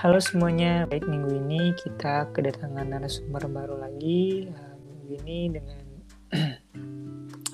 [0.00, 4.48] Halo semuanya, baik minggu ini kita kedatangan narasumber baru lagi.
[4.48, 5.84] Uh, minggu ini dengan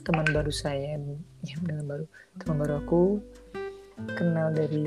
[0.07, 0.95] teman baru saya,
[1.43, 2.07] ya dengan baru
[2.39, 3.19] teman baru aku
[4.15, 4.87] kenal dari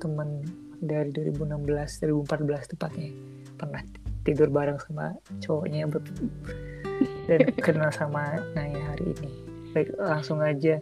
[0.00, 0.48] teman
[0.80, 3.12] dari 2016, 2014 tepatnya
[3.60, 3.84] pernah
[4.24, 5.12] tidur bareng sama
[5.44, 5.92] cowoknya
[7.28, 9.30] dan kenal sama Naya hari ini.
[9.76, 10.80] Baik langsung aja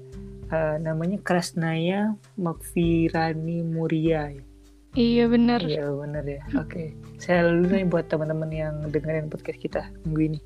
[0.55, 4.54] uh, namanya Krasnaya Makfirani Muria.
[4.95, 5.59] Iya benar.
[5.59, 6.39] Iya benar ya.
[6.55, 6.87] Oke, okay.
[7.19, 10.41] saya dulu nih buat teman-teman yang dengerin podcast kita minggu ini.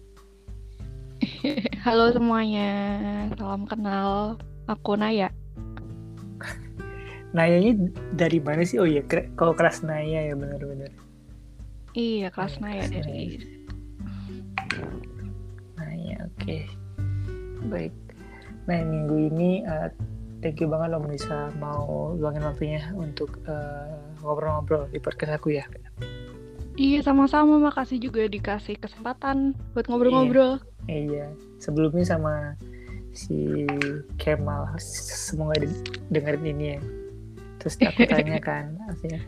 [1.84, 2.68] Halo semuanya,
[3.36, 4.40] salam kenal.
[4.64, 5.28] Aku Naya.
[7.36, 8.80] Nayanya dari mana sih?
[8.80, 9.04] Oh iya,
[9.36, 10.96] kalau kelas Naya ya benar-benar.
[11.92, 13.44] Iya, kelas oh, Naya dari.
[15.76, 16.40] Naya, oke.
[16.40, 16.64] Okay.
[17.68, 17.92] Baik.
[18.64, 19.92] Nah minggu ini uh,
[20.40, 25.58] thank you banget lo bisa mau luangin waktunya untuk ngobrol eh, ngobrol-ngobrol di podcast aku
[25.58, 25.64] ya.
[26.78, 30.62] Iya sama-sama makasih juga dikasih kesempatan buat ngobrol-ngobrol.
[30.86, 31.26] Iya, iya.
[31.58, 32.54] sebelumnya sama
[33.10, 33.66] si
[34.14, 35.58] Kemal semoga
[36.14, 36.80] dengerin ini ya.
[37.58, 39.18] Terus aku tanya kan, artinya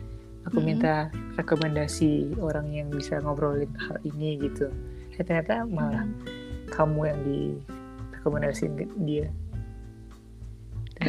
[0.47, 4.71] aku minta rekomendasi orang yang bisa ngobrolin hal ini gitu.
[5.19, 6.07] Eh, ternyata malah
[6.71, 7.39] kamu yang di
[8.15, 9.27] rekomendasiin ke dia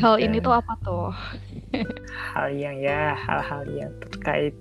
[0.01, 1.13] hal ini tuh apa tuh
[2.33, 4.55] hal yang ya hal-hal yang terkait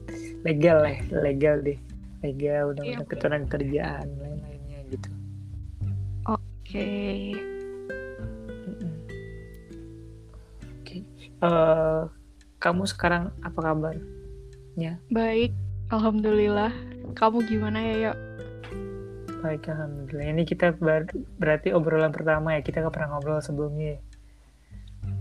[0.43, 1.79] legal lah legal deh
[2.21, 5.09] legal undang-undang iya, ketenaga kerjaan lain-lainnya gitu
[6.27, 7.35] oke okay.
[10.67, 10.99] oke okay.
[11.39, 12.01] uh, eh,
[12.59, 15.55] kamu sekarang apa kabarnya baik
[15.95, 16.75] alhamdulillah
[17.15, 18.19] kamu gimana ya yuk
[19.41, 20.37] Baik, alhamdulillah.
[20.37, 21.09] Ini kita ber
[21.41, 22.61] berarti obrolan pertama ya.
[22.61, 23.97] Kita nggak pernah ngobrol sebelumnya.
[23.97, 23.99] Ya?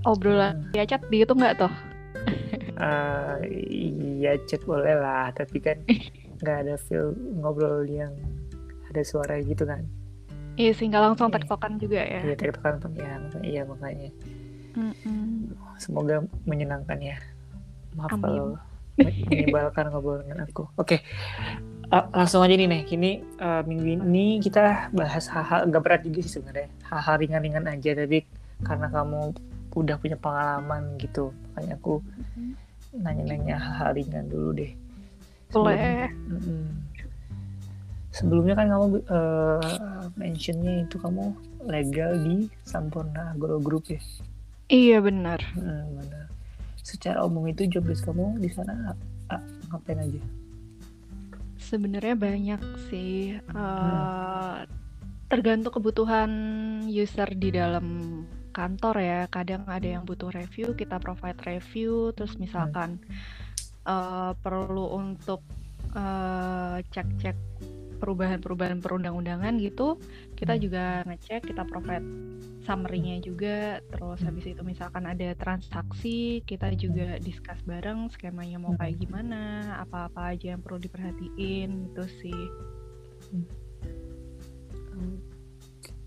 [0.09, 0.77] Obrolan hmm.
[0.77, 1.73] ya chat itu nggak toh?
[2.81, 3.37] uh,
[3.71, 5.77] iya chat boleh lah, tapi kan
[6.41, 8.13] nggak ada feel ngobrol yang
[8.89, 9.85] ada suara gitu kan.
[10.57, 11.35] Iya sih, nggak langsung iya.
[11.41, 12.21] tektokan juga ya.
[12.25, 13.13] Iya tektokan pun ya,
[13.45, 14.11] iya makanya.
[14.77, 15.27] Mm -mm.
[15.77, 17.17] Semoga menyenangkan ya.
[17.97, 18.23] Maaf Amin.
[18.23, 18.47] kalau
[19.29, 20.65] menyebalkan ngobrol dengan aku.
[20.77, 21.01] Oke, okay
[21.91, 23.11] uh, langsung aja nih nih kini
[23.43, 28.25] uh, minggu ini kita bahas hal-hal gak berat juga sih sebenarnya hal-hal ringan-ringan aja tapi
[28.63, 29.35] karena kamu
[29.75, 31.31] udah punya pengalaman gitu.
[31.55, 32.03] Makanya aku
[32.91, 34.73] nanya-nanya hal-hal ringan dulu deh.
[35.55, 36.11] Boleh.
[38.11, 41.31] Sebelumnya kan kamu uh, mentionnya itu kamu
[41.71, 44.03] legal di Sampurna Agro Group ya?
[44.67, 45.39] Iya benar.
[45.55, 46.27] Hmm, benar.
[46.83, 48.99] Secara umum itu job kamu di sana
[49.31, 50.23] uh, ngapain aja?
[51.63, 53.39] Sebenarnya banyak sih.
[53.55, 54.67] Uh,
[55.31, 56.31] tergantung kebutuhan
[56.91, 57.87] user di dalam
[58.61, 59.21] kantor ya.
[59.33, 62.13] Kadang ada yang butuh review, kita provide review.
[62.13, 63.01] Terus misalkan
[63.89, 65.41] uh, perlu untuk
[65.97, 67.37] uh, cek-cek
[68.01, 70.01] perubahan-perubahan perundang-undangan gitu,
[70.33, 70.63] kita hmm.
[70.65, 72.09] juga ngecek, kita provide
[72.65, 73.85] summary-nya juga.
[73.93, 79.03] Terus habis itu misalkan ada transaksi, kita juga discuss bareng skemanya mau kayak hmm.
[79.05, 79.41] gimana,
[79.85, 82.43] apa-apa aja yang perlu diperhatiin itu sih.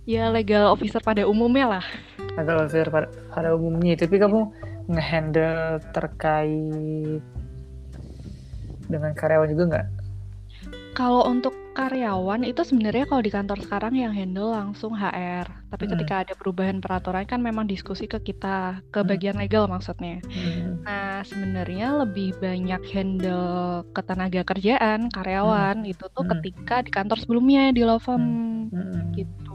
[0.04, 1.86] Ya legal officer pada umumnya lah.
[2.36, 4.52] Legal officer pada, pada umumnya, tapi kamu
[4.92, 7.24] ngehandle terkait
[8.92, 9.88] dengan karyawan juga nggak?
[10.94, 15.50] Kalau untuk karyawan itu sebenarnya kalau di kantor sekarang yang handle langsung HR.
[15.74, 15.92] Tapi hmm.
[15.98, 19.10] ketika ada perubahan peraturan kan memang diskusi ke kita, ke hmm.
[19.10, 20.22] bagian legal maksudnya.
[20.22, 20.86] Hmm.
[20.86, 25.92] Nah, sebenarnya lebih banyak handle ketenaga kerjaan karyawan hmm.
[25.98, 26.32] itu tuh hmm.
[26.38, 29.18] ketika di kantor sebelumnya di law firm hmm.
[29.18, 29.53] gitu.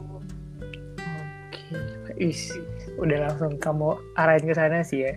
[2.19, 2.51] Is,
[2.99, 5.13] udah langsung kamu arahin ke sana sih ya.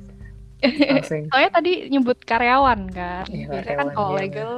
[1.31, 3.27] Soalnya tadi nyebut karyawan kan.
[3.27, 4.53] Ya, Biasanya kan kalau iya, legal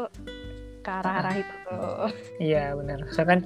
[0.84, 2.09] ke arah-arah itu tuh.
[2.37, 2.99] Iya benar.
[3.09, 3.41] Soalnya kan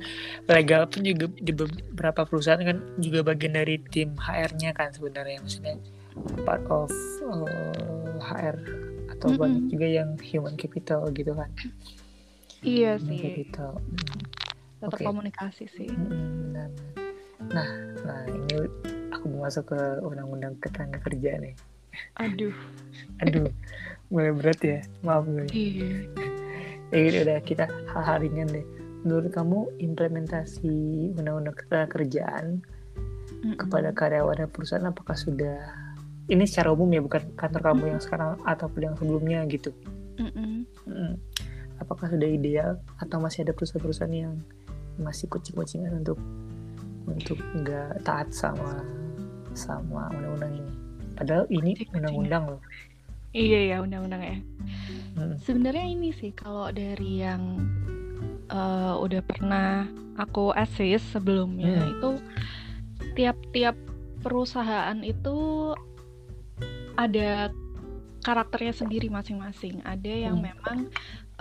[0.51, 5.79] legal pun juga di beberapa perusahaan kan juga bagian dari tim HR-nya kan sebenarnya maksudnya
[6.43, 6.91] part of
[7.31, 8.57] uh, eh, HR
[9.15, 9.39] atau mm -hmm.
[9.39, 11.51] banyak juga yang human capital gitu kan.
[12.67, 13.19] Iya human sih.
[13.23, 13.73] Capital.
[13.79, 14.23] Hmm.
[14.79, 15.07] Tetap okay.
[15.07, 15.91] komunikasi sih.
[15.91, 16.71] Hmm, benar.
[17.47, 17.69] Nah,
[18.03, 18.67] nah ini
[19.15, 21.55] aku mau masuk ke undang-undang ketenaga kerja nih.
[22.19, 22.55] Aduh.
[23.23, 23.51] Aduh.
[24.11, 24.79] Mulai berat ya.
[25.07, 25.47] Maaf gue.
[25.53, 25.91] Iya
[26.93, 28.67] ya gitu udah kita hal-hal ringan deh
[29.05, 30.77] menurut kamu implementasi
[31.17, 31.57] undang-undang
[31.93, 32.65] kerjaan
[33.45, 33.57] mm-hmm.
[33.61, 35.61] kepada karyawan dan perusahaan apakah sudah
[36.29, 37.91] ini secara umum ya bukan kantor kamu mm-hmm.
[37.93, 39.71] yang sekarang ataupun yang sebelumnya gitu
[40.19, 40.65] mm
[41.79, 44.35] apakah sudah ideal atau masih ada perusahaan-perusahaan yang
[44.99, 46.19] masih kucing-kucingan untuk
[47.09, 48.85] untuk nggak taat sama
[49.57, 50.73] sama undang-undang ini
[51.17, 52.63] padahal ini undang-undang loh
[53.33, 54.37] iya ya undang-undang ya
[55.19, 55.35] Hmm.
[55.43, 57.59] Sebenarnya ini sih kalau dari yang
[58.55, 61.93] uh, udah pernah aku assist sebelumnya hmm.
[61.99, 62.11] itu
[63.19, 63.75] tiap-tiap
[64.23, 65.75] perusahaan itu
[66.95, 67.51] ada
[68.23, 69.83] karakternya sendiri masing-masing.
[69.83, 70.47] Ada yang hmm.
[70.55, 70.79] memang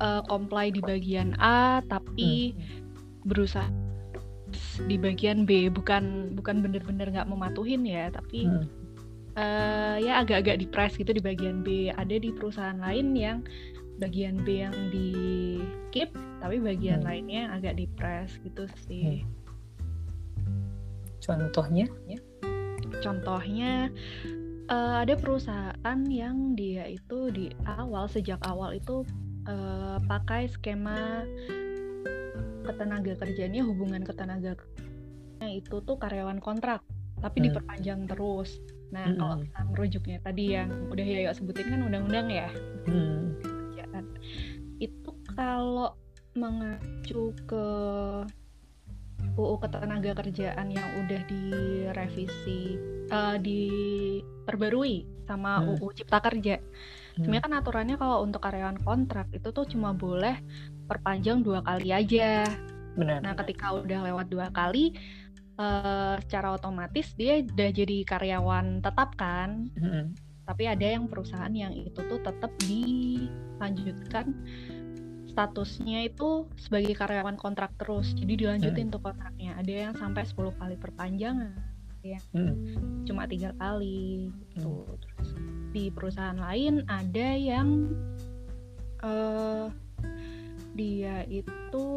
[0.02, 3.30] uh, comply di bagian A tapi hmm.
[3.30, 3.70] berusaha
[4.86, 8.66] di bagian B bukan bukan bener-bener nggak mematuhin ya tapi hmm.
[9.36, 13.40] uh, ya agak-agak di press gitu di bagian B ada di perusahaan lain yang
[13.98, 15.10] bagian B yang di
[15.90, 17.08] keep tapi bagian hmm.
[17.08, 19.28] lainnya agak di press gitu sih hmm.
[21.20, 22.20] contohnya ya
[23.02, 23.90] contohnya
[24.72, 29.04] uh, ada perusahaan yang dia itu di awal sejak awal itu
[29.50, 31.26] uh, pakai skema
[32.66, 34.58] ketenaga kerjanya hubungan ketenaga
[35.46, 36.82] itu tuh karyawan kontrak
[37.18, 37.46] tapi hmm.
[37.50, 38.62] diperpanjang terus.
[38.94, 39.18] Nah hmm.
[39.18, 42.50] kalau kita merujuknya tadi yang udah ya sebutin kan undang-undang ya.
[42.86, 43.34] Hmm.
[44.78, 45.98] Itu kalau
[46.38, 47.66] mengacu ke
[49.38, 52.78] UU ketenaga kerjaan yang udah direvisi
[53.10, 55.78] uh, diperbarui sama hmm.
[55.78, 56.62] UU Cipta Kerja.
[56.62, 57.26] Hmm.
[57.26, 60.38] Sebenarnya kan aturannya kalau untuk karyawan kontrak itu tuh cuma boleh
[60.88, 62.48] perpanjang dua kali aja.
[62.98, 63.22] Benar.
[63.22, 64.96] Nah, ketika udah lewat dua kali,
[65.60, 69.70] uh, secara otomatis dia udah jadi karyawan tetap kan.
[69.78, 70.06] Mm-hmm.
[70.48, 74.32] Tapi ada yang perusahaan yang itu tuh tetap dilanjutkan
[75.38, 78.10] statusnya itu sebagai karyawan kontrak terus.
[78.18, 78.94] Jadi dilanjutin mm.
[78.98, 79.54] tuh kontraknya.
[79.62, 81.54] Ada yang sampai 10 kali perpanjangan,
[82.02, 82.18] ya.
[82.34, 82.56] Mm.
[83.06, 84.82] Cuma tiga kali gitu.
[84.82, 84.98] Mm.
[84.98, 85.30] Terus
[85.78, 87.94] di perusahaan lain ada yang
[89.06, 89.70] uh,
[90.78, 91.88] dia itu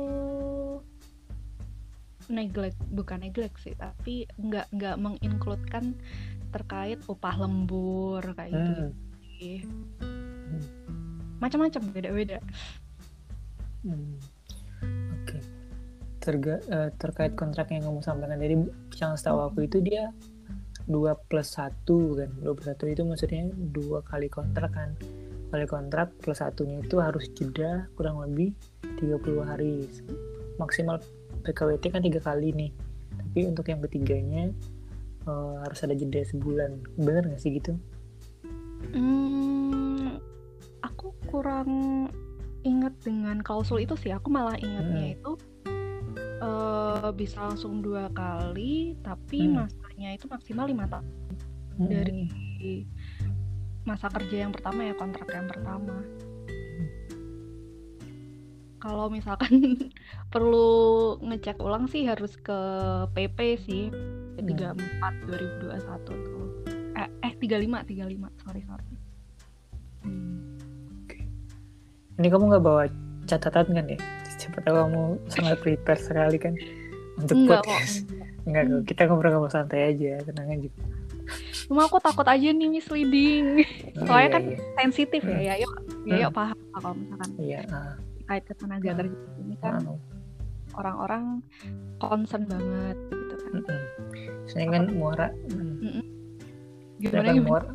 [2.31, 5.99] neglect bukan neglect sih tapi nggak nggak mengincludekan
[6.55, 8.95] terkait upah lembur kayak gitu hmm.
[9.39, 9.69] gitu
[11.43, 12.39] macam-macam beda-beda
[13.85, 14.17] hmm.
[15.13, 15.43] oke okay.
[16.21, 18.53] Terga, uh, terkait kontrak yang kamu sampaikan dari
[19.01, 20.13] yang setahu aku itu dia
[20.85, 24.93] dua plus satu kan dua plus satu itu maksudnya dua kali kontrak kan
[25.49, 28.53] kali kontrak plus satunya itu harus jeda kurang lebih
[29.01, 29.89] 30 hari
[30.61, 31.01] maksimal
[31.43, 32.71] PKWT kan tiga kali nih
[33.17, 34.53] tapi untuk yang ketiganya
[35.25, 37.77] uh, harus ada jeda sebulan bener nggak sih gitu
[38.93, 40.21] hmm,
[40.85, 42.07] aku kurang
[42.61, 45.17] ingat dengan klausul itu sih aku malah ingatnya hmm.
[45.17, 45.33] itu
[46.45, 49.65] uh, bisa langsung dua kali tapi hmm.
[49.65, 51.09] masanya itu maksimal lima tahun
[51.81, 51.89] hmm.
[51.89, 52.23] dari
[53.89, 56.05] masa kerja yang pertama ya kontrak yang pertama
[58.81, 59.77] kalau misalkan
[60.33, 62.59] perlu ngecek ulang sih harus ke
[63.13, 63.83] PP sih
[64.41, 66.47] 34 2021 tuh
[66.97, 68.87] eh eh 35 35 sorry sorry
[70.09, 70.49] hmm.
[72.19, 72.89] ini kamu nggak bawa
[73.29, 73.99] catatan kan ya
[74.41, 76.57] siapa tahu kamu sangat prepare sekali kan
[77.21, 78.17] untuk Enggak podcast kok.
[78.49, 80.69] Enggak kok, kita ngobrol-ngobrol santai aja, tenang aja.
[81.69, 83.63] Cuma aku takut aja nih misleading.
[84.01, 84.59] Oh, Soalnya iya, kan iya.
[84.81, 85.73] sensitif ya, ya yuk,
[86.09, 86.39] ya yuk hmm.
[86.41, 87.95] paham kalau misalkan iya, uh.
[88.31, 89.83] Kait ketenaga kerja ini kan
[90.79, 91.43] orang-orang
[91.99, 93.53] concern banget gitu kan.
[93.59, 93.83] Mm -mm.
[94.47, 95.29] Saya kan muara.
[95.51, 95.75] Mm.
[95.83, 96.05] Mm
[97.01, 97.71] Gimana, kan muara,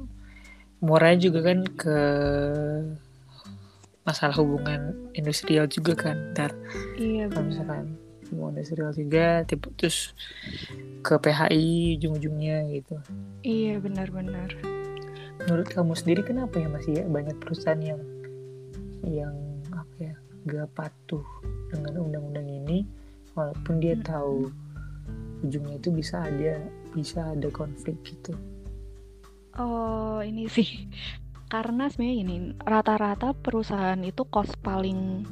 [0.79, 1.97] muara juga kan ke
[4.05, 6.53] masalah hubungan industrial juga kan, ntar.
[7.01, 7.97] Iya, kalau misalkan
[8.43, 10.11] ada serial juga tipe terus
[11.05, 12.95] ke PHI ujung-ujungnya gitu
[13.45, 14.49] iya benar-benar
[15.45, 18.01] menurut kamu sendiri kenapa ya masih ya banyak perusahaan yang
[19.05, 19.35] yang
[19.71, 21.25] apa ya gak patuh
[21.73, 22.85] dengan undang-undang ini
[23.33, 24.05] walaupun dia hmm.
[24.05, 24.49] tahu
[25.43, 26.61] ujungnya itu bisa ada
[26.95, 28.33] bisa ada konflik gitu
[29.59, 30.87] oh ini sih
[31.49, 35.25] karena sebenarnya ini rata-rata perusahaan itu cost paling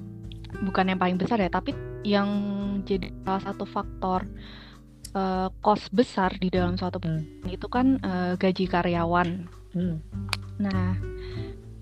[0.62, 1.74] bukan yang paling besar ya tapi
[2.06, 2.30] yang
[2.86, 4.28] jadi salah satu faktor
[5.16, 7.50] uh, cost besar di dalam suatu hmm.
[7.50, 9.48] itu kan uh, gaji karyawan.
[9.74, 9.98] Hmm.
[10.62, 11.00] Nah,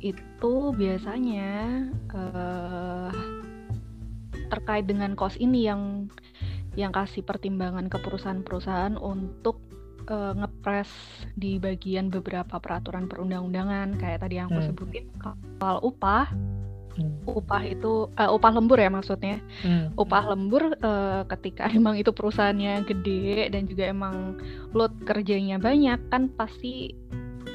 [0.01, 3.13] itu biasanya uh,
[4.51, 6.11] terkait dengan cost ini yang
[6.75, 9.59] yang kasih pertimbangan ke perusahaan-perusahaan untuk
[10.07, 10.91] uh, ngepres
[11.35, 14.67] di bagian beberapa peraturan perundang-undangan kayak tadi yang aku hmm.
[14.71, 15.05] sebutin
[15.59, 16.27] soal upah
[16.91, 17.23] Hmm.
[17.23, 19.95] upah itu uh, upah lembur ya maksudnya hmm.
[19.95, 24.35] upah lembur uh, ketika emang itu perusahaannya gede dan juga emang
[24.75, 26.91] load kerjanya banyak kan pasti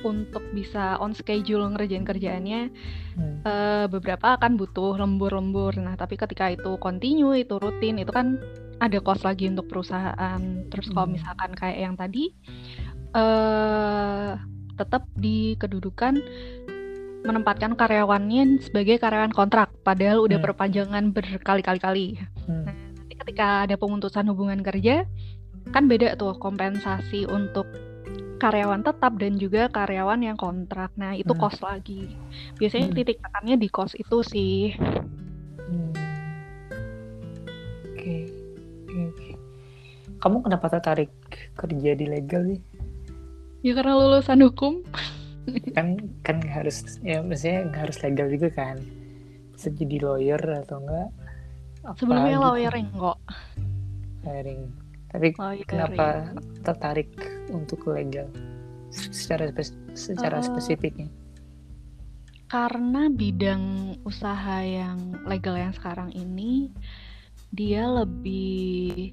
[0.06, 2.70] untuk bisa on schedule ngerjain kerjaannya
[3.18, 3.36] hmm.
[3.42, 8.38] uh, beberapa akan butuh lembur-lembur nah tapi ketika itu continue itu rutin itu kan
[8.78, 11.16] ada cost lagi untuk perusahaan terus kalau hmm.
[11.18, 12.30] misalkan kayak yang tadi
[13.12, 14.38] uh,
[14.76, 16.20] tetap di kedudukan
[17.26, 20.46] menempatkan karyawannya sebagai karyawan kontrak, padahal udah Hmm.
[20.46, 22.22] perpanjangan berkali-kali-kali.
[22.46, 22.62] Hmm.
[22.62, 25.02] Nah, nanti ketika ada pemutusan hubungan kerja,
[25.74, 27.66] kan beda tuh kompensasi untuk
[28.36, 30.92] karyawan tetap dan juga karyawan yang kontrak.
[30.94, 31.40] Nah, itu Hmm.
[31.40, 32.12] kos lagi.
[32.56, 32.96] Biasanya Hmm.
[32.96, 34.76] titik tekannya di kos itu sih.
[35.66, 35.92] Hmm.
[37.90, 38.16] Oke.
[38.86, 39.30] Oke, oke.
[40.16, 41.10] Kamu kenapa tertarik
[41.54, 42.60] kerja di legal sih?
[43.60, 44.84] Ya karena lulusan hukum.
[45.74, 48.76] Kan kan harus ya maksudnya harus legal juga kan.
[49.52, 51.08] Bisa jadi lawyer atau enggak
[51.82, 52.44] apa Sebelumnya gitu.
[52.44, 53.18] lawyering kok.
[54.22, 54.60] Lawyering.
[55.06, 55.68] Tapi Lawyering.
[55.70, 56.06] kenapa
[56.62, 57.10] tertarik
[57.50, 58.26] untuk legal?
[58.90, 61.08] Secara spes- secara Eh, spesifiknya.
[62.46, 66.70] Karena bidang usaha yang legal yang sekarang ini
[67.50, 69.10] dia lebih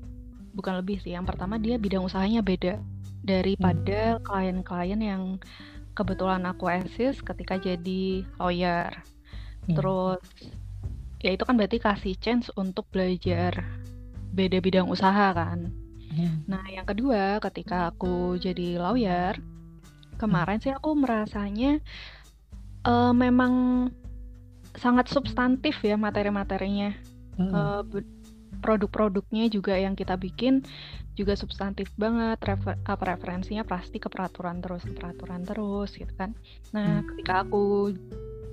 [0.53, 1.17] bukan lebih sih.
[1.17, 2.77] Yang pertama dia bidang usahanya beda
[3.25, 5.23] daripada klien-klien yang
[5.97, 8.93] kebetulan aku assist ketika jadi lawyer.
[9.65, 9.75] Hmm.
[9.81, 10.23] Terus
[11.25, 13.65] ya itu kan berarti kasih chance untuk belajar
[14.33, 15.73] beda bidang usaha kan.
[16.13, 16.45] Hmm.
[16.45, 19.33] Nah, yang kedua, ketika aku jadi lawyer,
[20.21, 21.81] kemarin sih aku merasanya
[22.85, 23.87] eh, memang
[24.77, 26.93] sangat substantif ya materi-materinya.
[27.37, 27.81] Hmm.
[27.89, 28.09] Be-
[28.63, 30.63] produk-produknya juga yang kita bikin
[31.19, 32.39] juga substantif banget.
[32.45, 36.31] Refer- apa referensinya pasti ke peraturan terus, ke peraturan terus gitu kan.
[36.71, 37.07] Nah, Hmm.
[37.11, 37.91] ketika aku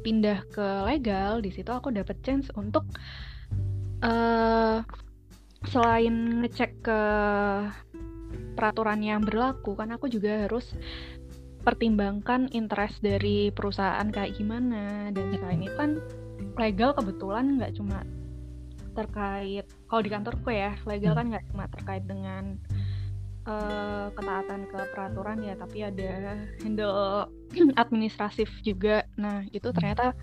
[0.00, 2.88] pindah ke legal, di situ aku dapat chance untuk
[4.00, 4.80] eh
[5.68, 7.00] selain ngecek ke
[8.56, 10.72] peraturan yang berlaku kan aku juga harus
[11.60, 15.12] pertimbangkan interest dari perusahaan kayak gimana.
[15.12, 16.00] Dan selain itu kan
[16.56, 18.04] legal kebetulan nggak cuma
[18.90, 22.58] terkait kalau di kantorku ya legal kan nggak cuma terkait dengan
[23.46, 27.28] eh, ketaatan ke peraturan ya tapi ada handle
[27.82, 29.04] administratif juga.
[29.20, 30.16] Nah itu ternyata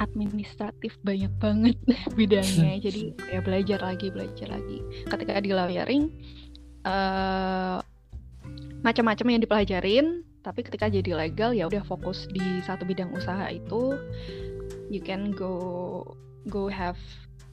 [0.00, 1.76] administratif banyak banget
[2.18, 4.80] bidangnya jadi ya belajar lagi belajar lagi.
[5.06, 6.04] Ketika di lawyering
[6.88, 7.78] eh
[8.80, 10.06] macam-macam yang dipelajarin
[10.40, 14.00] tapi ketika jadi legal ya udah fokus di satu bidang usaha itu.
[14.90, 16.02] You can go
[16.50, 16.98] go have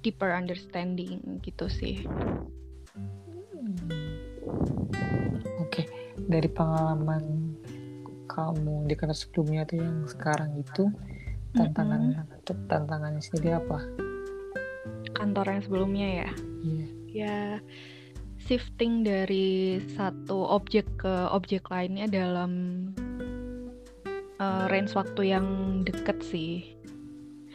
[0.01, 2.07] deeper understanding gitu sih.
[5.59, 5.85] Oke,
[6.15, 7.53] dari pengalaman
[8.31, 10.87] kamu di kantor sebelumnya atau yang sekarang itu
[11.53, 12.01] tantangan
[12.67, 13.79] tantangannya sendiri apa?
[15.13, 16.29] kantor yang sebelumnya ya
[16.61, 16.85] Iya.
[17.09, 17.37] ya
[18.39, 22.51] shifting dari satu objek ke objek lainnya dalam
[24.37, 25.45] uh, range waktu yang
[25.83, 26.73] deket sih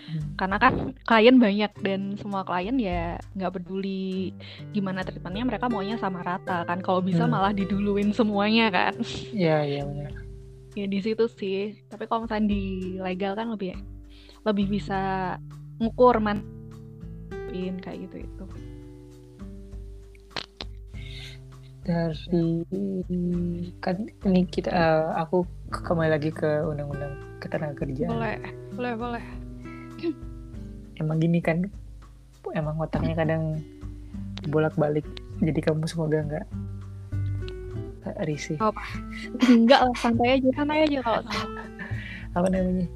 [0.03, 0.35] Hmm.
[0.35, 0.75] karena kan
[1.09, 4.35] klien banyak dan semua klien ya nggak peduli
[4.75, 7.31] gimana treatmentnya mereka maunya sama rata kan kalau bisa Hmm.
[7.31, 8.99] malah diduluin semuanya kan
[9.31, 10.13] Iya, iya benar.
[10.73, 12.65] Ya di situ sih tapi kalau misalnya di
[12.97, 13.77] legal kan lebih
[14.43, 15.37] lebih bisa
[15.79, 16.41] ngukur man
[17.53, 18.45] kayak gitu itu
[21.83, 22.63] Dari
[23.83, 28.07] kan ini kita eh, aku ke- kembali lagi ke undang-undang ketenagakerjaan.
[28.07, 28.39] boleh
[28.73, 29.25] boleh boleh
[30.95, 31.67] Emang gini kan,
[32.55, 33.59] emang otaknya kadang
[34.47, 35.03] bolak-balik.
[35.43, 36.47] Jadi kamu semoga nggak
[38.23, 38.59] risih.
[39.47, 41.63] enggak lah santai aja santai aja kalau sama
[42.37, 42.87] apa namanya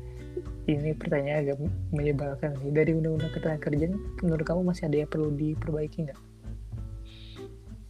[0.67, 1.57] ini pertanyaan agak
[1.91, 6.21] menyebalkan sih dari undang-undang ketenagakerjaan menurut kamu masih ada yang perlu diperbaiki nggak?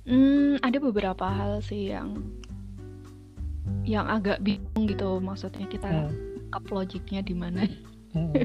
[0.05, 2.21] Hmm, ada beberapa hal sih yang
[3.83, 6.13] yang agak bingung gitu maksudnya kita Hmm.
[6.53, 7.65] up logiknya di mana.
[8.13, 8.31] Hmm.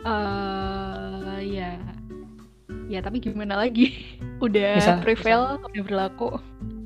[0.00, 1.76] Eh ya.
[2.88, 3.92] Ya tapi gimana lagi?
[4.44, 6.30] Udah Misal- prevail, udah berlaku.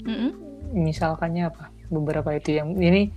[0.04, 0.30] Mm-mm.
[0.72, 1.68] Misalkannya apa?
[1.88, 3.12] Beberapa itu yang ini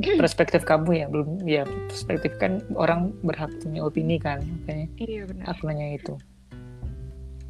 [0.20, 5.44] perspektif kamu ya belum ya perspektif kan orang berhak punya opini kan makanya Iya benar.
[5.50, 6.14] aku nanya itu.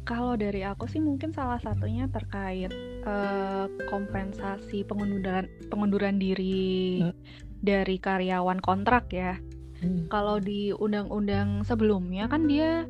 [0.01, 2.73] Kalau dari aku sih mungkin salah satunya terkait
[3.05, 7.13] eh, kompensasi pengunduran pengunduran diri Hmm.
[7.61, 9.37] dari karyawan kontrak ya.
[9.79, 10.09] Hmm.
[10.09, 12.89] Kalau di undang-undang sebelumnya kan dia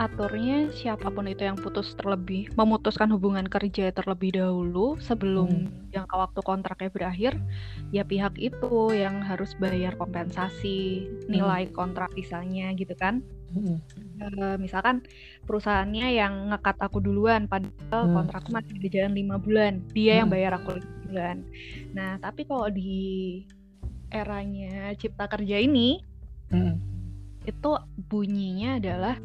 [0.00, 6.40] aturnya siapa pun itu yang putus terlebih memutuskan hubungan kerja terlebih dahulu sebelum jangka waktu
[6.40, 7.32] kontraknya berakhir,
[7.92, 13.20] ya pihak itu yang harus bayar kompensasi nilai kontrak misalnya gitu kan.
[13.52, 13.76] Hmm.
[14.20, 15.00] Eh, misalkan
[15.48, 18.14] perusahaannya yang ngekat aku duluan padahal Hmm.
[18.20, 20.36] kontrakku masih berjalan lima bulan dia yang Hmm.
[20.36, 21.36] bayar aku lima bulan
[21.96, 22.92] nah tapi kalau di
[24.12, 26.04] eranya cipta kerja ini
[26.52, 26.76] Hmm.
[27.48, 27.70] itu
[28.12, 29.16] bunyinya adalah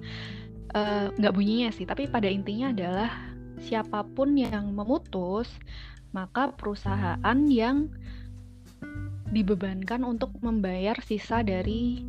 [0.75, 3.11] eh, nggak bunyinya sih tapi pada intinya adalah
[3.63, 5.47] siapa pun yang memutus
[6.11, 7.91] maka perusahaan yang
[9.35, 11.99] dibebankan untuk membayar sisa dari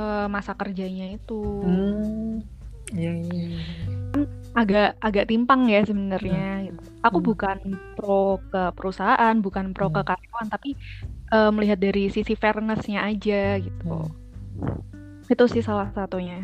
[0.00, 1.42] uh, masa kerjanya itu.
[1.60, 2.40] Hmm.
[2.92, 3.62] Ya, ya, ya.
[4.56, 6.72] Agak agak timpang ya sebenarnya.
[6.72, 6.80] Hmm.
[7.04, 7.28] Aku hmm.
[7.28, 7.58] bukan
[7.96, 9.96] pro ke perusahaan, bukan pro hmm.
[10.00, 10.70] ke karyawan, tapi
[11.32, 14.08] uh, melihat dari sisi fairnessnya aja gitu.
[14.08, 15.28] Hmm.
[15.28, 16.40] Itu sih salah satunya.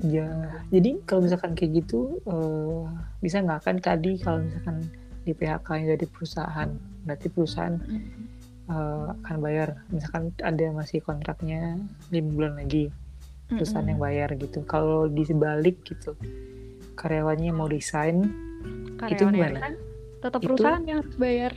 [0.00, 0.28] Ya,
[0.72, 2.88] jadi kalau misalkan kayak gitu uh,
[3.20, 3.60] bisa nggak?
[3.68, 4.88] Kan tadi kalau misalkan
[5.28, 6.70] di PHK dari perusahaan,
[7.04, 7.76] berarti perusahaan
[8.72, 9.84] uh, akan bayar.
[9.92, 11.76] Misalkan ada masih kontraknya
[12.08, 12.88] lima bulan lagi
[13.50, 13.92] perusahaan mm -hmm.
[13.92, 14.58] yang bayar gitu.
[14.64, 16.16] Kalau di sebalik gitu
[17.00, 18.28] karyawannya mau resign
[19.00, 19.56] Karyawan itu gimana?
[19.56, 19.74] resign,
[20.20, 21.52] tetap perusahaan itu, yang harus bayar.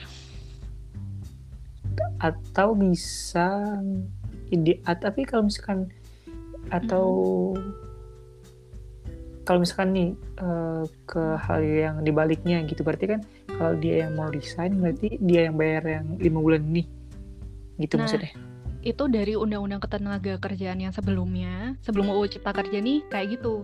[2.24, 3.48] Atau bisa
[4.48, 5.92] ide tapi kalau misalkan
[6.72, 7.08] atau
[7.52, 7.83] mm -hmm.
[9.44, 10.10] Kalau misalkan nih
[10.40, 13.20] uh, ke hal yang dibaliknya gitu berarti kan
[13.60, 16.88] kalau dia yang mau resign berarti dia yang bayar yang lima bulan nih.
[17.80, 18.32] Gitu nah, maksudnya.
[18.84, 23.64] itu dari undang-undang ketenaga kerjaan yang sebelumnya sebelum UU Cipta Kerja nih kayak gitu.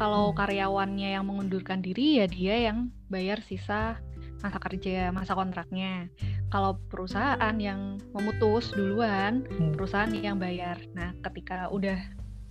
[0.00, 0.36] Kalau hmm.
[0.40, 4.00] karyawannya yang mengundurkan diri ya dia yang bayar sisa
[4.40, 6.08] masa kerja masa kontraknya.
[6.48, 9.76] Kalau perusahaan yang memutus duluan hmm.
[9.76, 10.80] perusahaan yang bayar.
[10.96, 12.00] Nah ketika udah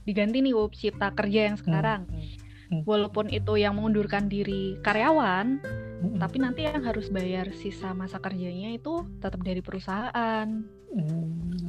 [0.09, 1.63] diganti nih UU Cipta Kerja yang hmm.
[1.63, 2.39] sekarang hmm.
[2.69, 2.81] Hmm.
[2.85, 5.61] walaupun itu yang mengundurkan diri karyawan
[6.05, 6.17] hmm.
[6.21, 10.47] tapi nanti yang harus bayar sisa masa kerjanya itu tetap dari perusahaan
[10.93, 11.65] hmm.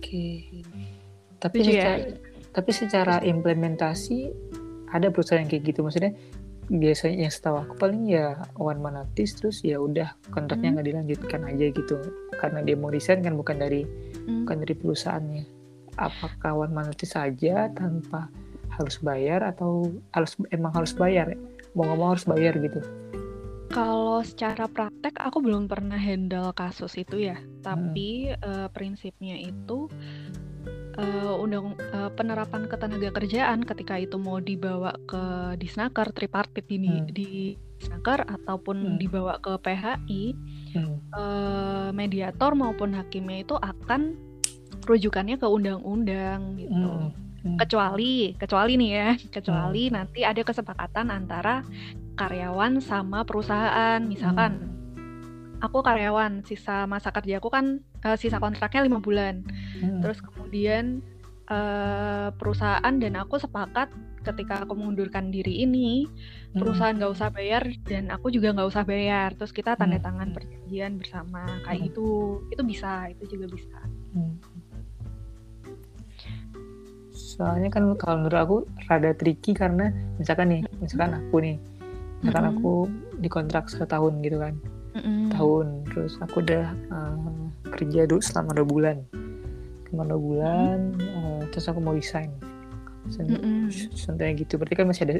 [0.00, 0.64] oke okay.
[1.40, 2.16] tapi secara, ya?
[2.52, 4.32] tapi secara implementasi
[4.92, 6.12] ada perusahaan yang kayak gitu maksudnya
[6.68, 10.92] biasanya yang setahu aku paling ya one man notice terus ya udah kontraknya nggak hmm.
[10.96, 11.96] dilanjutkan aja gitu
[12.40, 14.48] karena dia mau resign kan bukan dari hmm.
[14.48, 15.44] bukan dari perusahaannya
[15.96, 18.30] apakah one man notice saja tanpa
[18.74, 21.34] harus bayar atau harus emang harus bayar
[21.74, 22.80] mau nggak mau harus bayar gitu
[23.70, 28.38] kalau secara praktek aku belum pernah handle kasus itu ya tapi hmm.
[28.42, 29.90] uh, prinsipnya itu
[30.98, 37.08] uh, undang uh, penerapan ketenaga kerjaan ketika itu mau dibawa ke disnaker tripartit ini hmm.
[37.10, 37.30] di
[37.78, 38.98] disnaker ataupun hmm.
[39.02, 40.24] dibawa ke PHI
[40.78, 40.96] hmm.
[41.12, 44.16] uh, mediator maupun hakimnya itu akan
[44.84, 47.60] rujukannya ke undang-undang gitu hmm Hmm.
[47.60, 49.92] Kecuali, kecuali nih ya, kecuali hmm.
[49.92, 51.60] nanti ada kesepakatan antara
[52.16, 54.00] karyawan sama perusahaan.
[54.00, 55.60] Misalkan hmm.
[55.60, 59.44] aku karyawan, sisa masa kerja aku kan uh, sisa kontraknya lima bulan.
[59.76, 60.00] Hmm.
[60.00, 61.04] Terus kemudian
[61.52, 63.92] uh, perusahaan dan aku sepakat
[64.24, 66.56] ketika aku mengundurkan diri ini hmm.
[66.56, 70.06] perusahaan nggak usah bayar dan aku juga nggak usah bayar terus kita tanda hmm.
[70.08, 71.90] tangan perjanjian bersama kayak hmm.
[71.92, 72.06] itu
[72.48, 73.76] itu bisa itu juga bisa
[74.16, 74.53] hmm
[77.34, 79.90] soalnya kan kalau menurut aku rada tricky karena
[80.22, 81.56] misalkan nih misalkan aku nih
[82.22, 82.62] misalkan mm -hmm.
[82.62, 82.72] aku
[83.18, 84.54] dikontrak setahun gitu kan
[84.94, 85.26] mm -hmm.
[85.34, 88.96] tahun terus aku udah uh, kerja dulu selama dua bulan
[89.90, 91.18] selama dua bulan mm -hmm.
[91.18, 92.30] uh, terus aku mau resign
[93.10, 94.30] mm -hmm.
[94.38, 95.14] gitu berarti kan masih ada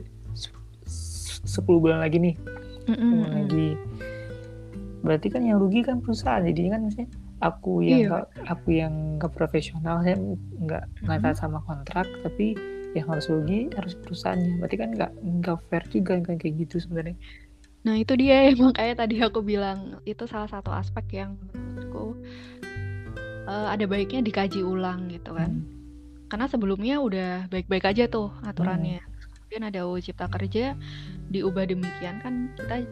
[1.45, 2.35] sepuluh bulan lagi nih
[2.87, 3.23] mm -hmm.
[3.43, 3.71] lagi
[5.03, 7.11] berarti kan yang rugi kan perusahaan jadi kan maksudnya
[7.45, 8.09] aku yang iya.
[8.09, 11.37] gak, aku yang nggak profesional saya nggak nggak mm -hmm.
[11.37, 12.57] sama kontrak tapi
[12.97, 17.19] yang harus rugi harus perusahaannya berarti kan nggak nggak fair juga kan kayak gitu sebenarnya
[17.85, 22.17] nah itu dia makanya tadi aku bilang itu salah satu aspek yang menurutku
[23.51, 26.31] uh, ada baiknya dikaji ulang gitu kan hmm.
[26.33, 29.13] karena sebelumnya udah baik-baik aja tuh aturannya hmm.
[29.45, 30.73] kemudian ada UU Cipta Kerja
[31.29, 32.89] diubah demikian kan kita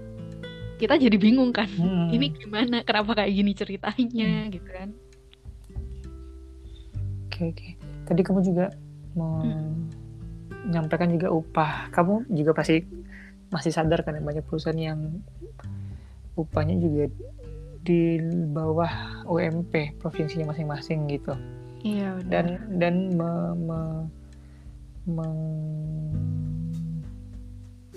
[0.82, 2.10] kita jadi bingung kan hmm.
[2.10, 4.50] ini gimana kenapa kayak gini ceritanya hmm.
[4.50, 4.88] gitu kan
[7.30, 7.72] oke okay, oke okay.
[8.10, 8.66] tadi kamu juga
[9.14, 11.14] menyampaikan hmm.
[11.14, 12.82] juga upah kamu juga pasti
[13.54, 15.22] masih sadar kan banyak perusahaan yang
[16.34, 17.06] upahnya juga
[17.82, 18.18] di
[18.50, 21.38] bawah UMP provinsinya masing-masing gitu
[21.86, 22.26] iya benar.
[22.26, 22.46] dan
[22.82, 23.80] dan me, me,
[25.06, 25.38] meng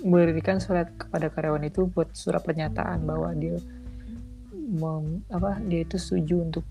[0.06, 3.58] memberikan surat kepada karyawan itu buat surat pernyataan bahwa dia
[4.54, 6.64] mem, apa dia itu setuju untuk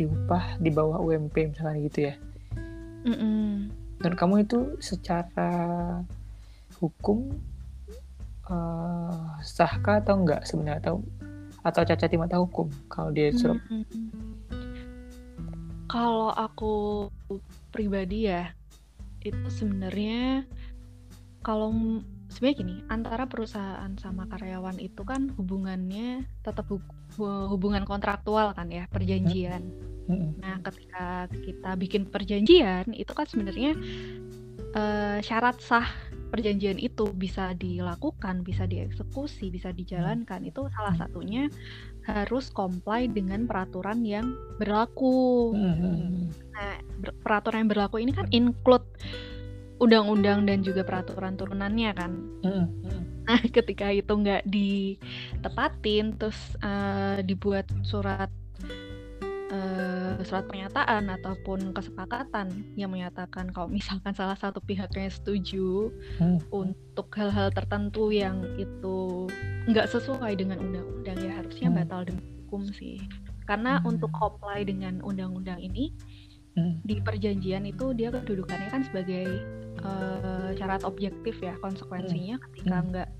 [0.00, 2.14] diupah di bawah UMP misalnya gitu ya.
[3.04, 3.48] Mm -mm.
[4.00, 5.52] Dan kamu itu secara
[6.80, 7.28] hukum
[8.48, 11.04] uh, sahkah atau enggak sebenarnya atau
[11.60, 13.60] atau cacat di mata hukum kalau dia surat?
[13.68, 13.84] Mm.
[15.84, 17.08] Kalau aku
[17.68, 18.48] pribadi ya
[19.20, 20.48] itu sebenarnya
[21.44, 21.72] kalau
[22.30, 26.70] sebenarnya gini antara perusahaan sama karyawan itu kan hubungannya tetap
[27.18, 29.66] hubungan kontraktual kan ya perjanjian.
[30.38, 33.74] Nah ketika kita bikin perjanjian itu kan sebenarnya
[34.74, 35.86] uh, syarat sah
[36.30, 41.50] perjanjian itu bisa dilakukan, bisa dieksekusi, bisa dijalankan, itu salah satunya
[42.06, 44.30] harus comply dengan peraturan yang
[44.62, 45.50] berlaku.
[45.52, 46.30] Hmm.
[46.54, 46.78] Nah,
[47.26, 48.86] peraturan yang berlaku ini kan include
[49.80, 52.12] undang-undang dan juga peraturan turunannya kan.
[52.44, 52.66] Hmm.
[53.24, 58.28] Nah, ketika itu nggak ditepatin, terus uh, dibuat surat
[59.50, 65.90] uh, surat pernyataan ataupun kesepakatan yang menyatakan kalau misalkan salah satu pihaknya setuju
[66.20, 66.44] hmm.
[66.52, 69.26] untuk hal-hal tertentu yang itu
[69.68, 71.76] nggak sesuai dengan undang-undang ya harusnya hmm.
[71.82, 72.98] batal demi hukum sih
[73.44, 73.90] karena hmm.
[73.90, 75.90] untuk comply dengan undang-undang ini
[76.56, 76.82] hmm.
[76.82, 79.26] di perjanjian itu dia kedudukannya kan sebagai
[79.84, 82.44] uh, syarat objektif ya konsekuensinya hmm.
[82.50, 82.86] ketika hmm.
[82.90, 83.10] nggak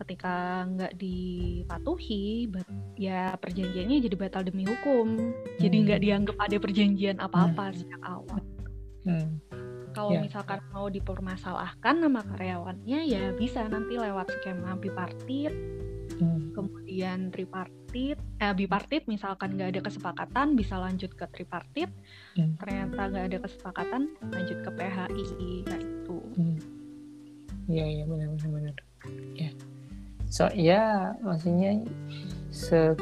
[0.00, 2.48] ketika nggak dipatuhi
[2.96, 5.84] ya perjanjiannya jadi batal demi hukum jadi hmm.
[5.84, 7.76] nggak dianggap ada perjanjian apa-apa hmm.
[7.76, 8.40] sejak awal
[9.04, 9.28] hmm.
[9.92, 10.24] kalau yeah.
[10.24, 15.52] misalkan mau dipermasalahkan nama karyawannya ya bisa nanti lewat skema bipartit
[16.16, 16.56] hmm.
[16.56, 21.90] kemudian tripartit eh bipartit misalkan nggak ada kesepakatan bisa lanjut ke tripartit
[22.38, 22.56] hmm.
[22.60, 25.26] ternyata nggak ada kesepakatan lanjut ke PHI
[25.66, 26.58] kayak itu hmm.
[27.70, 28.76] Iya iya benar benar benar.
[29.38, 29.50] Ya
[30.30, 31.82] so ya maksudnya
[32.54, 32.94] se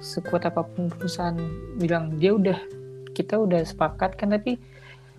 [0.00, 1.36] sekuat apa pun perusahaan
[1.76, 2.56] bilang dia udah
[3.12, 4.56] kita udah sepakat kan tapi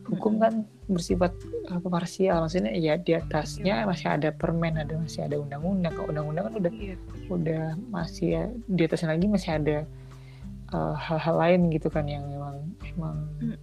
[0.09, 1.31] hukum kan bersifat
[1.71, 3.87] apa parsial maksudnya ya di atasnya iya.
[3.87, 6.95] masih ada permen ada masih ada undang-undang kalau undang-undang kan udah iya.
[7.31, 9.77] udah masih ya, di atasnya lagi masih ada
[10.75, 13.57] eh, hal-hal uh, lain gitu kan yang memang emang mm.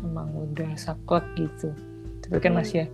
[0.00, 1.70] emang udah saklek gitu
[2.24, 2.58] tapi kan mm.
[2.64, 2.86] masih ya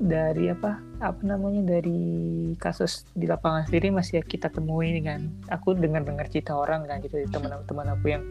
[0.00, 5.78] dari apa apa namanya dari kasus di lapangan sendiri masih ya kita temui kan aku
[5.78, 8.24] dengar dengar cerita orang kan gitu teman-teman aku yang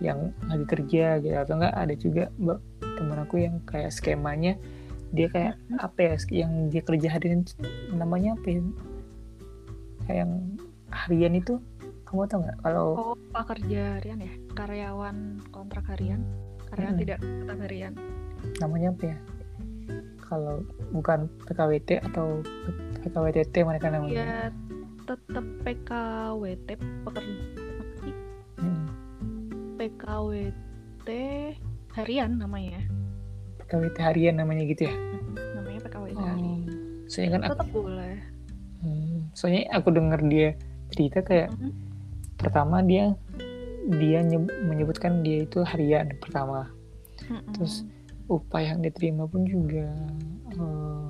[0.00, 1.36] yang lagi kerja gitu.
[1.36, 2.24] Atau enggak ada juga
[2.80, 4.60] teman aku yang kayak skemanya
[5.10, 6.14] dia kayak apa ya
[6.46, 7.42] yang dia kerja harian
[7.90, 8.62] namanya apa ya?
[10.06, 10.32] Kayak yang
[10.90, 11.54] harian itu
[12.06, 14.32] kamu tahu nggak kalau oh pekerja harian ya?
[14.54, 15.16] Karyawan
[15.50, 16.22] kontrak harian?
[16.70, 17.02] Karyawan hmm.
[17.02, 17.92] tidak kontrak harian?
[18.62, 19.18] Namanya apa ya?
[20.30, 20.62] Kalau
[20.94, 22.38] bukan PKWT atau
[23.02, 24.14] PKWTT mereka namanya?
[24.14, 24.34] Ya
[25.10, 26.68] tetap PKWT
[27.02, 27.59] pekerja hmm.
[29.80, 31.08] PKWT
[31.96, 32.84] harian namanya.
[33.64, 34.94] PKWT harian namanya gitu ya?
[35.56, 36.26] Namanya PKWT oh.
[36.28, 36.60] harian.
[37.08, 38.16] Soalnya kan tetap aku, boleh.
[38.84, 40.52] Hmm, soalnya aku dengar dia
[40.92, 41.72] cerita kayak hmm.
[42.36, 43.16] pertama dia
[43.88, 44.20] dia
[44.68, 46.68] menyebutkan dia itu harian pertama.
[47.24, 47.40] Hmm.
[47.56, 47.88] Terus
[48.28, 49.88] upah yang diterima pun juga
[50.60, 51.08] uh,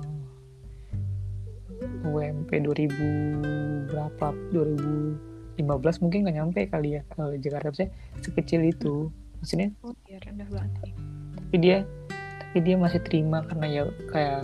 [2.07, 4.31] UMP 2000 berapa
[5.59, 7.89] 2015 mungkin nggak nyampe kali ya kalau Jakarta saya
[8.23, 9.09] sekecil itu.
[9.41, 10.93] Maksudnya oh, ya, rendah banget
[11.51, 11.77] tapi dia
[12.39, 13.83] tapi dia masih terima karena ya
[14.13, 14.41] kayak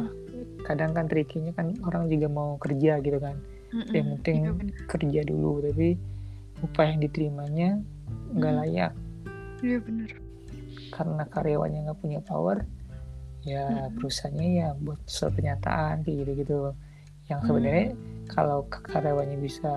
[0.65, 3.37] kadang kan trikinya kan orang juga mau kerja gitu kan.
[3.71, 4.51] Mm yang penting ya,
[4.87, 5.99] kerja dulu tapi
[6.63, 7.69] upah yang diterimanya
[8.35, 8.91] nggak layak.
[9.63, 10.11] Iya benar.
[10.91, 12.63] Karena karyawannya nggak punya power
[13.47, 13.95] ya hmm.
[13.95, 16.57] perusahaannya ya buat surat pernyataan kayak gitu gitu
[17.31, 18.27] yang sebenarnya hmm.
[18.27, 19.73] kalau karyawannya bisa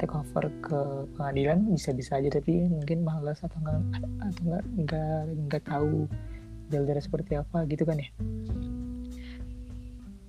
[0.00, 0.80] take over ke
[1.14, 6.08] pengadilan bisa bisa aja tapi mungkin malas atau enggak atau enggak enggak enggak tahu
[6.72, 8.08] jalurnya seperti apa gitu kan ya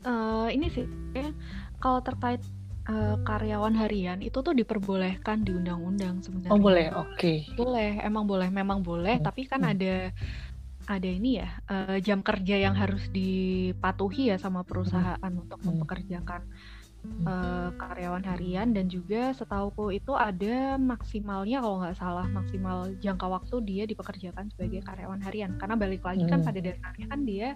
[0.04, 1.32] uh, ini sih ya
[1.80, 2.44] kalau terkait
[2.92, 6.54] uh, karyawan harian itu tuh diperbolehkan di undang-undang sebenarnya.
[6.54, 7.18] Oh boleh, oke.
[7.18, 7.38] Okay.
[7.58, 9.18] Boleh, emang boleh, memang boleh.
[9.18, 9.26] Hmm.
[9.26, 9.74] Tapi kan hmm.
[9.74, 9.96] ada
[10.90, 15.42] ada ini ya uh, jam kerja yang harus dipatuhi ya sama perusahaan hmm.
[15.46, 16.42] untuk mempekerjakan
[17.26, 23.56] uh, karyawan harian dan juga setauku itu ada maksimalnya kalau nggak salah maksimal jangka waktu
[23.66, 27.50] dia dipekerjakan sebagai karyawan harian karena balik lagi kan pada dasarnya kan dia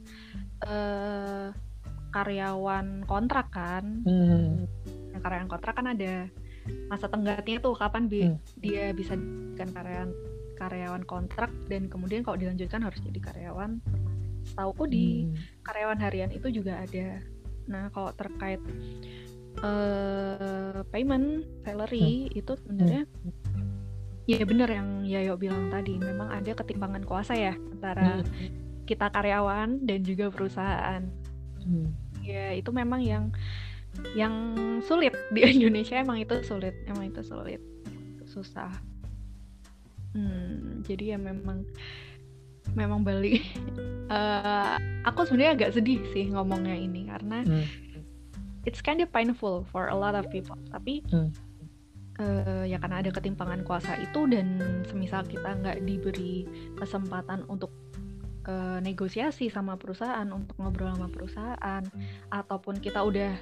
[0.66, 1.50] uh,
[2.16, 4.66] karyawan kontrak kan hmm.
[5.14, 6.32] nah, karyawan kontrak kan ada
[6.90, 8.38] masa tenggatnya tuh kapan bi hmm.
[8.58, 9.14] dia bisa
[9.60, 10.12] kan karyawan
[10.56, 13.84] karyawan kontrak dan kemudian kalau dilanjutkan harus jadi karyawan
[14.46, 15.66] Tahu di hmm.
[15.66, 17.22] karyawan harian itu juga ada
[17.66, 18.62] nah kalau terkait
[19.62, 22.40] uh, payment salary hmm.
[22.40, 23.32] itu sebenarnya hmm.
[24.26, 28.84] ya benar yang Yayo bilang tadi memang ada ketimpangan kuasa ya antara hmm.
[28.90, 31.06] kita karyawan dan juga perusahaan
[31.62, 31.88] hmm.
[32.26, 33.26] ya itu memang yang
[34.18, 34.34] yang
[34.84, 37.62] sulit di Indonesia emang itu sulit emang itu sulit
[38.28, 38.72] susah
[40.12, 41.64] hmm, jadi ya memang
[42.74, 43.40] memang Bali
[44.10, 44.76] uh,
[45.10, 47.85] aku sebenarnya agak sedih sih ngomongnya ini karena hmm.
[48.66, 51.30] It's kind of painful for a lot of people tapi hmm.
[52.20, 56.44] uh, ya karena ada ketimpangan kuasa itu dan semisal kita nggak diberi
[56.76, 57.72] kesempatan untuk
[58.50, 61.84] uh, negosiasi sama perusahaan untuk ngobrol sama perusahaan
[62.34, 63.34] ataupun kita udah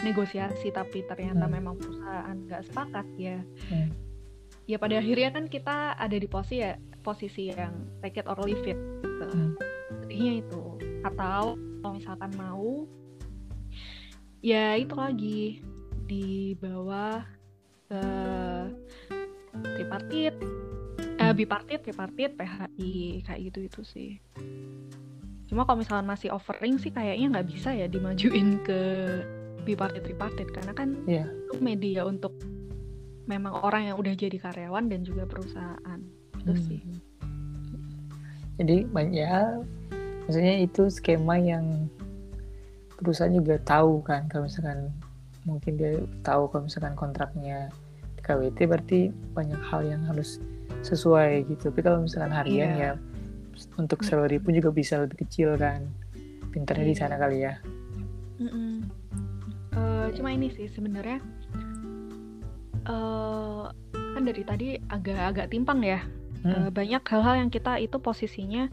[0.00, 1.52] negosiasi tapi ternyata hmm.
[1.52, 3.38] memang perusahaan nggak sepakat ya
[3.70, 3.88] hmm.
[4.66, 8.64] ya pada akhirnya kan kita ada di posisi ya posisi yang take it or leave
[8.64, 9.26] it gitu.
[9.28, 9.52] hmm.
[10.02, 10.62] sedihnya itu
[11.02, 12.86] atau kalau misalkan mau
[14.44, 15.42] ya itu lagi.
[16.04, 17.22] Di bawah
[17.94, 18.66] uh,
[19.78, 20.34] tripartit.
[21.22, 24.10] Uh, bipartit tripartit PHI kayak gitu itu sih.
[25.46, 28.80] Cuma kalau misalnya masih offering sih kayaknya nggak bisa ya dimajuin ke
[29.62, 31.24] bipartit tripartit karena kan yeah.
[31.24, 32.34] itu media untuk
[33.30, 36.00] memang orang yang udah jadi karyawan dan juga perusahaan.
[36.42, 36.64] Itu hmm.
[36.66, 36.82] sih
[38.60, 39.66] jadi banyak
[40.26, 41.88] maksudnya itu skema yang
[43.02, 44.88] perusahaan juga tahu kan kalau misalkan
[45.42, 47.68] mungkin dia tahu kalau misalkan kontraknya
[48.22, 49.00] KWT berarti
[49.34, 50.38] banyak hal yang harus
[50.86, 52.78] sesuai gitu tapi kalau misalkan harian yeah.
[52.78, 52.92] ya
[53.76, 55.84] untuk salary pun juga bisa lebih kecil kan
[56.54, 56.90] pinternya yeah.
[56.90, 57.02] di iya.
[57.02, 57.54] sana kali ya
[58.38, 58.74] mm -mm.
[59.72, 61.16] Uh, cuma ini sih sebenarnya
[62.84, 66.04] uh, kan dari tadi agak-agak timpang ya
[66.44, 66.68] hmm.
[66.68, 68.68] uh, banyak hal-hal yang kita itu posisinya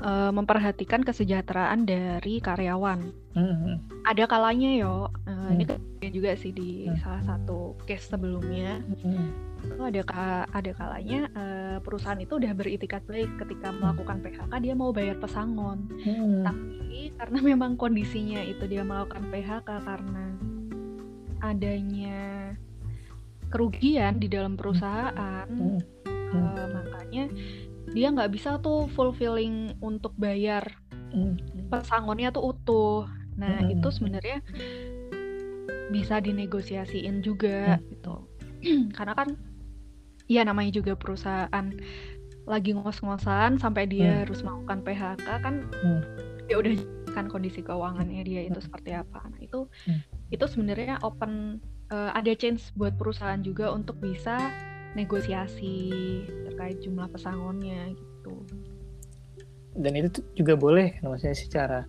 [0.00, 3.12] uh, memperhatikan kesejahteraan dari karyawan.
[3.36, 3.74] Mm-hmm.
[4.08, 5.60] Ada kalanya yo, uh, mm.
[6.02, 6.98] ini juga sih di mm.
[7.04, 8.80] salah satu case sebelumnya.
[9.04, 9.28] Mm.
[9.60, 10.02] Itu ada
[10.50, 15.86] ada kalanya uh, perusahaan itu udah beritikat baik ketika melakukan PHK dia mau bayar pesangon.
[16.02, 16.42] Mm.
[16.42, 20.26] Tapi karena memang kondisinya itu dia melakukan PHK karena
[21.40, 22.52] adanya
[23.50, 26.00] kerugian di dalam perusahaan, mm.
[26.30, 27.26] Uh, makanya
[27.90, 30.62] dia nggak bisa tuh fulfilling untuk bayar
[31.10, 31.68] mm.
[31.72, 33.02] pesangonnya tuh utuh.
[33.36, 33.80] Nah mm.
[33.80, 34.38] itu sebenarnya
[35.90, 37.82] bisa dinegosiasiin juga mm.
[37.90, 38.14] gitu.
[38.96, 39.34] Karena kan
[40.30, 41.74] ya namanya juga perusahaan
[42.46, 44.20] lagi ngos-ngosan sampai dia mm.
[44.26, 46.00] harus melakukan PHK kan mm.
[46.46, 46.72] ya udah
[47.10, 49.26] kan kondisi keuangannya dia itu seperti apa.
[49.26, 50.30] Nah itu mm.
[50.30, 51.58] itu sebenarnya open
[51.90, 54.38] uh, ada chance buat perusahaan juga untuk bisa
[54.98, 55.74] negosiasi
[56.50, 58.34] terkait jumlah pesangonnya gitu.
[59.78, 61.80] Dan itu juga boleh, maksudnya secara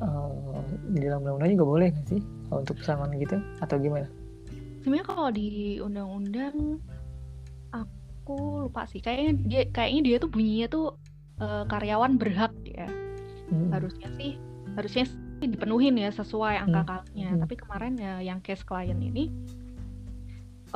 [0.00, 4.08] uh, di dalam undang-undang juga boleh nggak sih untuk pesangon gitu atau gimana?
[4.80, 6.80] Sebenarnya kalau di undang-undang
[7.74, 10.86] aku lupa sih, kayaknya dia kayaknya dia tuh bunyinya tuh
[11.42, 12.88] uh, karyawan berhak ya.
[13.52, 13.70] Hmm.
[13.70, 14.40] Harusnya sih
[14.74, 15.04] harusnya
[15.40, 17.28] dipenuhin ya sesuai angka hmm.
[17.28, 17.40] Hmm.
[17.44, 19.28] Tapi kemarin ya yang case klien ini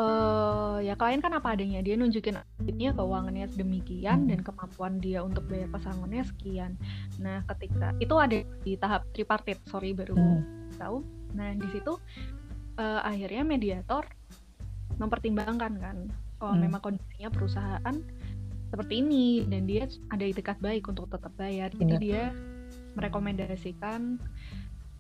[0.01, 1.85] uh, ya klien kan apa adanya.
[1.85, 6.81] Dia nunjukin auditnya keuangannya sedemikian dan kemampuan dia untuk bayar pesangonnya sekian.
[7.21, 9.61] Nah ketika itu ada di tahap tripartit.
[9.69, 10.81] Sorry baru hmm.
[10.81, 11.05] tahu.
[11.37, 12.01] Nah di situ
[12.81, 14.09] uh, akhirnya mediator
[14.97, 15.97] mempertimbangkan kan
[16.41, 16.63] kalau hmm.
[16.65, 17.97] memang kondisinya perusahaan
[18.71, 21.69] seperti ini dan dia ada itikat baik untuk tetap bayar.
[21.75, 22.33] Jadi dia
[22.95, 24.19] merekomendasikan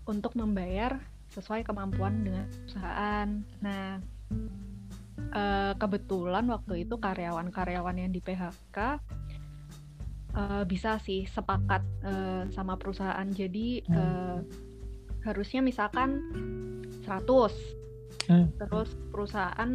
[0.06, 0.98] untuk membayar
[1.30, 3.28] sesuai kemampuan dengan perusahaan.
[3.62, 4.02] Nah
[5.33, 8.98] uh, kebetulan waktu itu karyawan-karyawan yang di PHK uh,
[10.38, 13.26] eh, bisa sih sepakat uh, sama perusahaan.
[13.30, 14.38] Jadi uh,
[15.26, 16.22] harusnya misalkan
[17.04, 18.30] 100.
[18.30, 18.46] Hmm.
[18.59, 19.70] Terus perusahaan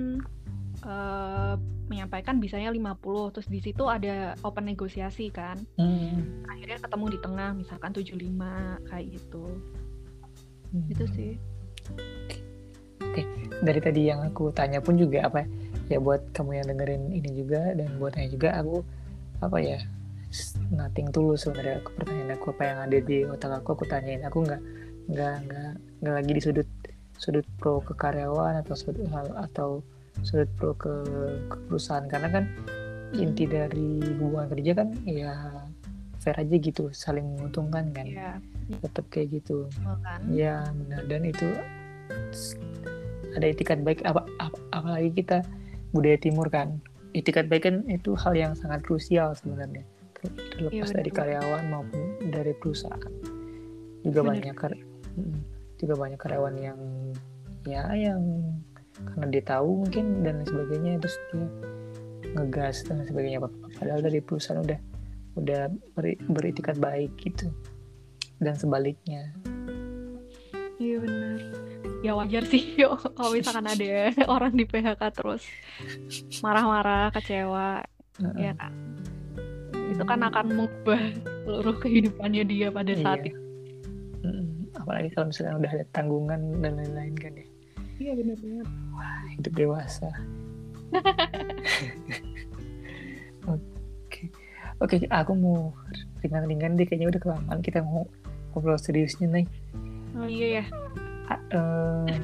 [0.86, 1.55] uh,
[1.88, 3.34] menyampaikan bisanya 50.
[3.36, 5.60] Terus di situ ada open negosiasi kan.
[5.77, 6.45] Hmm.
[6.49, 9.45] Akhirnya ketemu di tengah misalkan 75 kayak gitu.
[10.71, 10.88] Hmm.
[10.91, 11.36] Itu sih.
[13.15, 13.23] Oke,
[13.63, 15.47] dari tadi yang aku tanya pun juga apa
[15.88, 16.04] ya?
[16.04, 18.84] Buat kamu yang dengerin ini juga dan buatnya juga aku
[19.39, 19.80] apa ya
[20.75, 24.19] nothing tulus sebenarnya aku pertanyaan aku apa yang ada di otak aku aku tanyain.
[24.28, 24.60] Aku nggak
[25.08, 25.71] nggak nggak
[26.04, 26.67] nggak lagi di sudut
[27.15, 29.08] sudut pro ke karyawan atau sudut
[29.39, 29.80] atau
[30.19, 30.91] sudut pro ke,
[31.47, 32.04] ke perusahaan.
[32.12, 32.43] Karena kan
[33.15, 35.63] inti dari hubungan kerja kan ya
[36.19, 38.04] fair aja gitu saling menguntungkan kan.
[38.12, 38.36] Yeah.
[38.84, 39.71] tetap kayak gitu.
[40.28, 41.08] Ya benar.
[41.08, 41.47] Dan itu
[43.36, 45.43] ada etikat baik apa, apa apalagi kita
[45.91, 46.80] budaya timur kan.
[47.15, 49.84] Etikat baik kan itu hal yang sangat krusial sebenarnya.
[50.26, 53.13] Terlepas ya, dari karyawan maupun dari perusahaan.
[54.02, 54.56] Juga bener.
[54.56, 54.56] banyak
[55.76, 56.80] juga banyak karyawan yang
[57.67, 58.21] ya yang
[58.95, 61.48] karena dia tahu mungkin dan lain sebagainya terus dia
[62.36, 63.39] ngegas dan lain sebagainya.
[63.76, 64.80] Padahal dari perusahaan udah
[65.36, 65.62] udah
[66.00, 67.52] beri, beritikat baik gitu.
[68.39, 69.32] Dan sebaliknya.
[70.76, 71.64] Iya benar
[72.06, 75.41] ya wajar sih yuk kalau misalkan ada orang di PHK terus
[76.46, 77.82] marah-marah kecewa
[78.22, 78.38] uh-uh.
[78.38, 78.74] ya kan?
[79.89, 81.02] Itu kan akan mengubah
[81.46, 83.02] seluruh kehidupannya dia pada iya.
[83.02, 83.46] saat itu
[84.86, 87.48] apalagi kalau misalnya udah ada tanggungan dan lain-lain kan ya.
[87.96, 90.10] Iya benar benar wah hidup dewasa.
[93.50, 94.30] Oke.
[94.78, 95.74] Oke aku mau
[96.22, 98.06] ringan-ringan deh kayaknya udah kelamaan kita mau
[98.54, 99.48] ngobrol seriusnya nih.
[100.15, 100.65] Oh iya ya
[101.29, 102.15] Eh,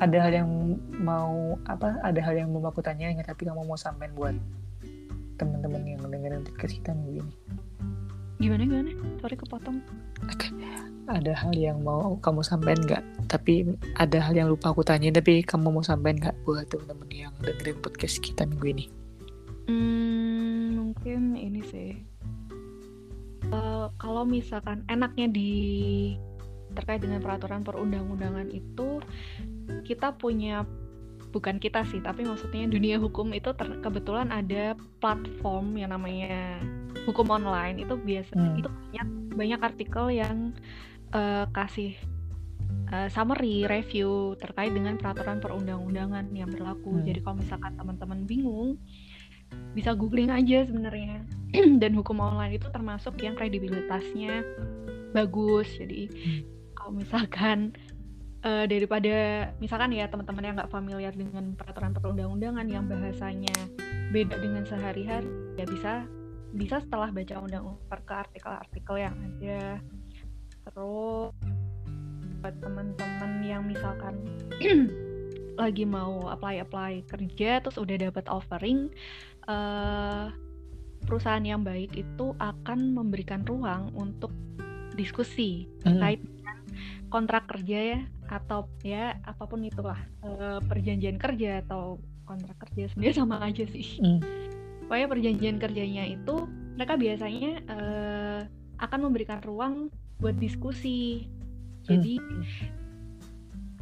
[0.00, 0.50] ada hal yang
[0.96, 4.32] mau apa ada hal yang mau aku tanyain nggak tapi kamu mau sampein buat
[5.36, 7.34] teman-teman yang dengerin podcast kita minggu ini.
[8.40, 8.90] Gimana gimana?
[9.20, 9.84] Sorry kepotong.
[11.10, 13.04] Ada hal yang mau kamu sampaikan nggak?
[13.28, 13.68] Tapi
[14.00, 17.76] ada hal yang lupa aku tanya tapi kamu mau sampaikan nggak buat teman-teman yang dengerin
[17.84, 18.84] podcast kita minggu ini?
[19.68, 21.92] Hmm, mungkin ini sih.
[23.50, 25.50] Eh, kalau misalkan enaknya di
[26.74, 29.02] terkait dengan peraturan perundang-undangan itu
[29.86, 30.66] kita punya
[31.30, 36.58] bukan kita sih tapi maksudnya dunia hukum itu ter- kebetulan ada platform yang namanya
[37.06, 38.58] hukum online itu biasa Hmm.
[38.58, 40.50] itu banyak banyak artikel yang
[41.14, 41.94] eh, kasih
[42.90, 47.06] eh, summary review terkait dengan peraturan perundang-undangan yang berlaku Hmm.
[47.06, 48.74] jadi kalau misalkan teman-teman bingung
[49.74, 51.26] bisa googling aja sebenarnya
[51.82, 54.42] dan hukum online itu termasuk yang kredibilitasnya
[55.14, 56.42] bagus jadi Hmm.
[56.80, 57.76] Kalau misalkan
[58.40, 59.14] eh, daripada
[59.60, 63.52] misalkan ya teman-teman yang nggak familiar dengan peraturan perundang-undangan yang bahasanya
[64.08, 65.28] beda dengan sehari-hari
[65.60, 66.08] ya bisa
[66.56, 69.78] bisa setelah baca undang ke artikel-artikel yang ada
[70.66, 71.30] terus
[72.40, 74.24] buat teman-teman yang misalkan
[75.62, 78.88] lagi mau apply apply kerja terus udah dapat offering
[79.44, 80.32] eh
[81.04, 84.32] perusahaan yang baik itu akan memberikan ruang untuk
[84.94, 85.96] diskusi Hmm.
[85.96, 86.20] terkait
[87.10, 93.16] kontrak kerja ya atau ya apa pun itulah eh, perjanjian kerja atau kontrak kerja sebenarnya
[93.26, 93.98] sama aja sih.
[93.98, 94.22] Hmm.
[94.86, 96.46] Pokoknya perjanjian kerjanya itu
[96.78, 98.40] mereka biasanya eh,
[98.80, 99.90] akan memberikan ruang
[100.22, 101.26] buat diskusi.
[101.84, 102.22] Jadi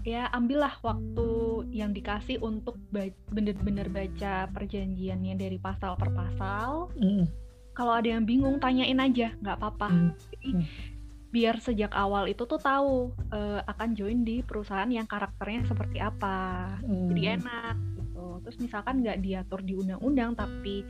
[0.06, 1.28] ya ambillah waktu
[1.68, 2.80] yang dikasih untuk
[3.28, 6.88] bener-bener baca perjanjiannya dari pasal per pasal.
[6.96, 7.28] Hmm.
[7.76, 9.88] Kalau ada yang bingung tanyain aja, nggak apa-apa.
[9.92, 10.10] Hmm.
[10.34, 10.97] Jadi Hmm.
[11.28, 16.76] Biar sejak awal itu tuh tahu eh, akan join di perusahaan yang karakternya seperti apa.
[16.80, 17.12] Hmm.
[17.12, 18.26] Jadi enak gitu.
[18.48, 20.88] Terus misalkan nggak diatur di undang-undang tapi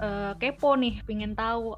[0.00, 1.76] eh, kepo nih, pingin tahu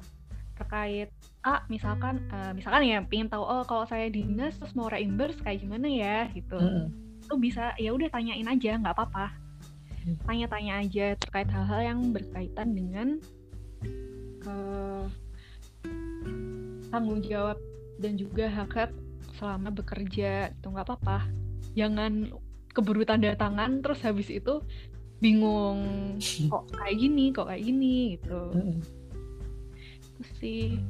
[0.55, 1.09] terkait
[1.41, 5.59] ah misalkan eh, misalkan ya pingin tahu oh kalau saya dinas terus mau reimburse kayak
[5.59, 6.55] gimana ya gitu.
[6.55, 6.87] Hmm.
[7.27, 9.35] Itu bisa ya udah tanyain aja nggak apa-apa.
[10.01, 10.17] Hmm.
[10.25, 13.07] Tanya-tanya aja terkait hal-hal yang berkaitan dengan
[14.47, 15.05] eh,
[16.87, 17.57] tanggung jawab
[18.01, 18.91] dan juga hak-hak
[19.37, 21.29] selama bekerja itu nggak apa-apa
[21.77, 22.33] jangan
[22.73, 24.59] keburu tanda tangan terus habis itu
[25.21, 26.17] bingung
[26.51, 28.41] kok kayak gini kok kayak gini gitu
[30.11, 30.81] itu sih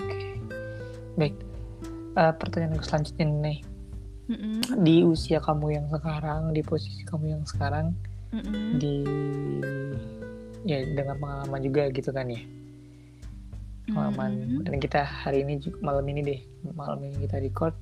[0.00, 0.36] Oke.
[1.16, 1.34] Baik.
[2.14, 3.58] Eh, pertanyaan selanjutnya nih.
[4.24, 7.92] Mm-mm, Di usia kamu yang sekarang, di posisi kamu yang sekarang,
[8.32, 9.04] mm-mm, di
[10.64, 12.40] ya dengan pengalaman juga gitu kan ya.
[13.84, 16.40] Pengalaman mm-mm, dan kita hari ini juga malam ini deh,
[16.72, 17.76] malam ini kita record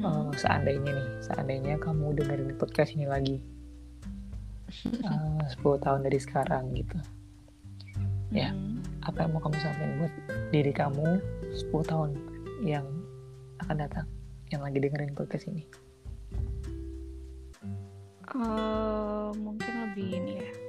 [0.00, 3.36] eh, seandainya nih, seandainya kamu dengerin podcast ini lagi
[5.08, 6.96] eh, 10 tahun dari sekarang gitu.
[8.32, 8.50] ya.
[8.50, 8.80] Mm.
[9.04, 10.14] Apa yang mau kamu sampaikan buat
[10.48, 11.20] diri kamu
[11.52, 12.10] 10 tahun
[12.64, 12.88] yang
[13.60, 14.08] akan datang
[14.48, 15.68] yang lagi dengerin podcast ini?
[18.34, 20.63] Eh, mungkin lebih ini ya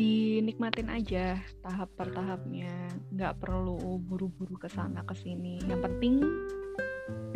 [0.00, 2.72] dinikmatin aja tahap per tahapnya.
[3.12, 5.60] Nggak perlu buru-buru ke sana ke sini.
[5.68, 6.24] Yang penting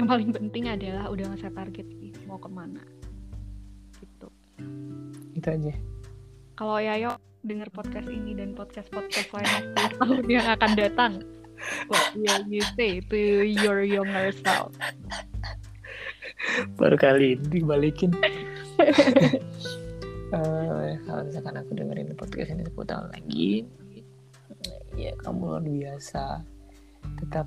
[0.00, 2.80] yang paling penting adalah udah ngeset target sih mau ke mana.
[4.00, 4.28] Gitu.
[5.36, 5.74] Itu aja.
[6.54, 11.12] kalau Yayo denger podcast ini dan podcast podcast lain 10 tahun yang akan datang
[11.90, 14.70] what will you say to your younger self?
[16.78, 18.14] Baru kali ini dibalikin.
[20.32, 23.68] Eh, kalau misalkan aku dengerin podcast ini 10 tahun lagi,
[24.96, 26.40] ya kamu luar biasa.
[27.20, 27.46] Tetap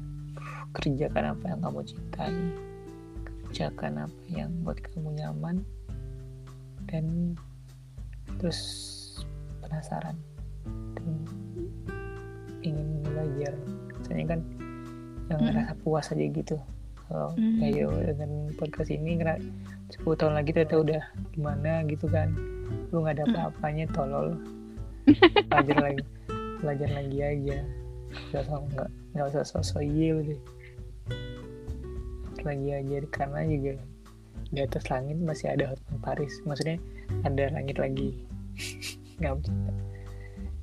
[0.78, 2.38] kerjakan apa yang kamu cintai,
[3.50, 5.66] kerjakan apa yang buat kamu nyaman,
[6.86, 7.34] dan
[8.38, 8.60] terus
[9.66, 10.14] penasaran
[10.94, 11.08] dan
[12.62, 13.54] ingin belajar.
[13.98, 14.42] Misalnya kan
[15.28, 15.48] yang Mm-mm.
[15.50, 16.58] ngerasa puas aja gitu.
[17.08, 17.58] Kalau Mm.
[17.64, 19.36] kayak dengan podcast ini kena
[19.90, 21.02] 10 tahun lagi ternyata udah
[21.32, 22.36] gimana gitu kan.
[22.92, 23.32] Lu nggak ada Mm.
[23.32, 24.28] apa-apanya tolol.
[25.50, 26.04] Belajar lagi
[26.60, 27.58] belajar lagi aja.
[28.32, 30.42] Nggak usah nggak nggak usah sosok yield deh
[32.44, 33.74] lagi aja karena juga
[34.48, 36.40] di atas langit masih ada Hotman Paris.
[36.48, 36.80] Maksudnya
[37.24, 38.16] ada langit lagi.
[39.20, 39.74] Nggak bercanda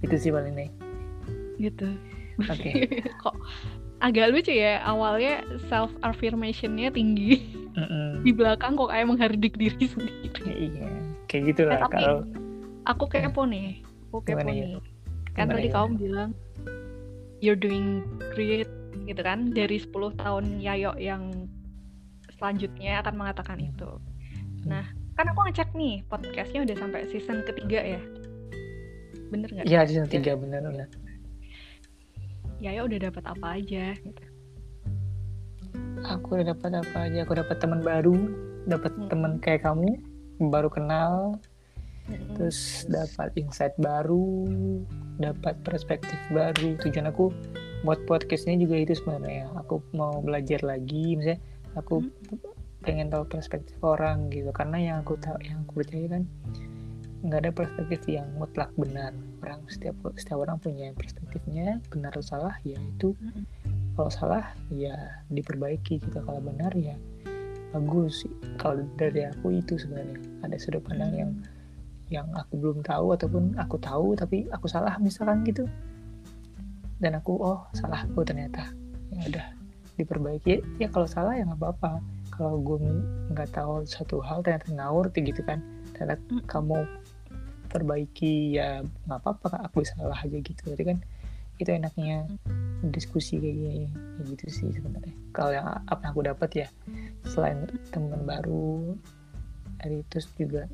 [0.01, 0.71] itu sih paling nih
[1.59, 1.89] gitu.
[2.49, 2.71] Oke.
[3.23, 3.37] Kok
[4.05, 7.41] agak lucu ya awalnya self affirmationnya tinggi
[7.73, 8.21] Mm-mm.
[8.21, 10.89] di belakang kok kayak menghardik diri sendiri Ya, iya
[11.27, 12.19] kayak gitulah tapi- kalau
[12.85, 14.65] aku kepo nih aku kepo Gimana ya?
[14.69, 14.73] nih
[15.33, 15.77] kan Gimana, tadi gimana?
[15.81, 16.31] kamu bilang
[17.41, 18.69] you're doing great
[19.03, 21.49] gitu kan dari 10 tahun Yayo yang
[22.35, 23.71] selanjutnya akan mengatakan Hmm.
[23.71, 23.91] itu
[24.63, 24.85] nah
[25.15, 28.01] kan aku ngecek nih podcastnya udah sampai season ketiga ya
[29.27, 30.89] bener nggak Iya season 3 bener bener.
[32.65, 34.25] Yayo udah dapat apa aja gitu
[36.05, 37.25] Aku udah dapat apa aja?
[37.25, 38.13] Aku dapat teman baru,
[38.69, 39.09] dapat Hmm.
[39.09, 39.97] teman kayak kamu,
[40.53, 41.41] baru kenal,
[42.05, 42.37] Mm-mm.
[42.37, 44.45] terus dapat insight baru,
[45.17, 46.77] dapat perspektif baru.
[46.85, 47.33] Tujuan aku
[47.89, 49.49] buat podcast ini juga itu sebenarnya.
[49.65, 51.41] Aku mau belajar lagi, misalnya
[51.73, 52.05] aku
[52.85, 54.53] pengen tahu perspektif orang gitu.
[54.53, 56.23] Karena yang aku tahu, yang aku percaya kan
[57.25, 59.17] nggak ada perspektif yang mutlak benar.
[59.41, 63.17] Orang setiap setiap orang punya perspektifnya, benar atau salah ya itu.
[63.97, 64.95] Kalau salah ya
[65.33, 66.19] diperbaiki gitu.
[66.21, 66.95] Kalau benar ya
[67.73, 68.29] bagus.
[68.61, 71.33] Kalau dari aku itu sebenarnya ada sudut pandang yang
[72.13, 75.65] yang aku belum tahu ataupun aku tahu tapi aku salah misalkan gitu
[77.01, 78.71] dan aku oh salah aku ternyata
[79.09, 79.47] ya udah
[79.97, 82.03] diperbaiki ya kalau salah ya nggak apa-apa
[82.35, 82.79] kalau gue
[83.31, 85.63] nggak tahu satu hal ternyata ngawur gitu kan
[85.95, 86.43] ternyata Mm.
[86.51, 86.79] kamu
[87.75, 90.63] perbaiki ya nggak apa-apa aku salah aja gitu.
[90.71, 90.99] Jadi kan
[91.59, 92.27] itu enaknya
[92.91, 93.91] diskusi kayak gini ya
[94.31, 95.15] gitu sih sebenarnya.
[95.35, 96.69] Kalau yang apa yang aku dapat ya
[97.27, 98.95] selain teman baru
[99.83, 100.71] dari terus juga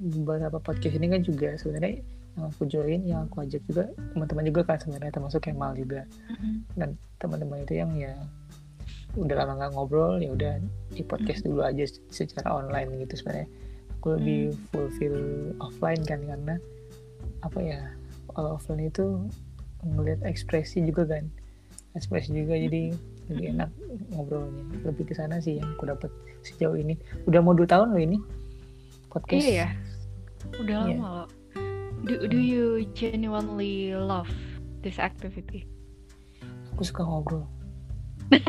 [0.00, 2.00] beberapa podcast ini kan juga sebenarnya
[2.40, 3.84] yang aku join yang aku ajak juga
[4.16, 6.08] teman-teman juga kan sebenarnya termasuk Kemal juga.
[6.30, 6.64] Mm-mm.
[6.78, 8.16] dan teman-teman itu yang ya
[9.18, 10.54] udah lama nggak ngobrol ya udah
[10.94, 11.82] di podcast dulu aja
[12.14, 13.50] secara online gitu sebenarnya
[14.00, 14.40] aku lebih
[14.72, 15.16] fulfill
[15.60, 16.56] offline kan karena
[17.44, 17.80] apa ya
[18.32, 19.28] kalau offline itu
[19.84, 21.28] ngelihat ekspresi juga kan
[21.92, 22.96] ekspresi juga jadi
[23.28, 23.54] lebih Mm-mm.
[23.60, 23.70] enak
[24.10, 26.10] ngobrolnya lebih ke sana sih yang aku dapat
[26.42, 26.96] sejauh ini
[27.28, 28.16] udah mau dua tahun loh ini
[29.12, 29.68] podcast Iya ya,
[30.56, 30.96] udah Iya.
[30.96, 31.28] lama loh.
[32.00, 34.30] Do, do you genuinely love
[34.80, 35.68] this activity?
[36.72, 37.44] aku suka ngobrol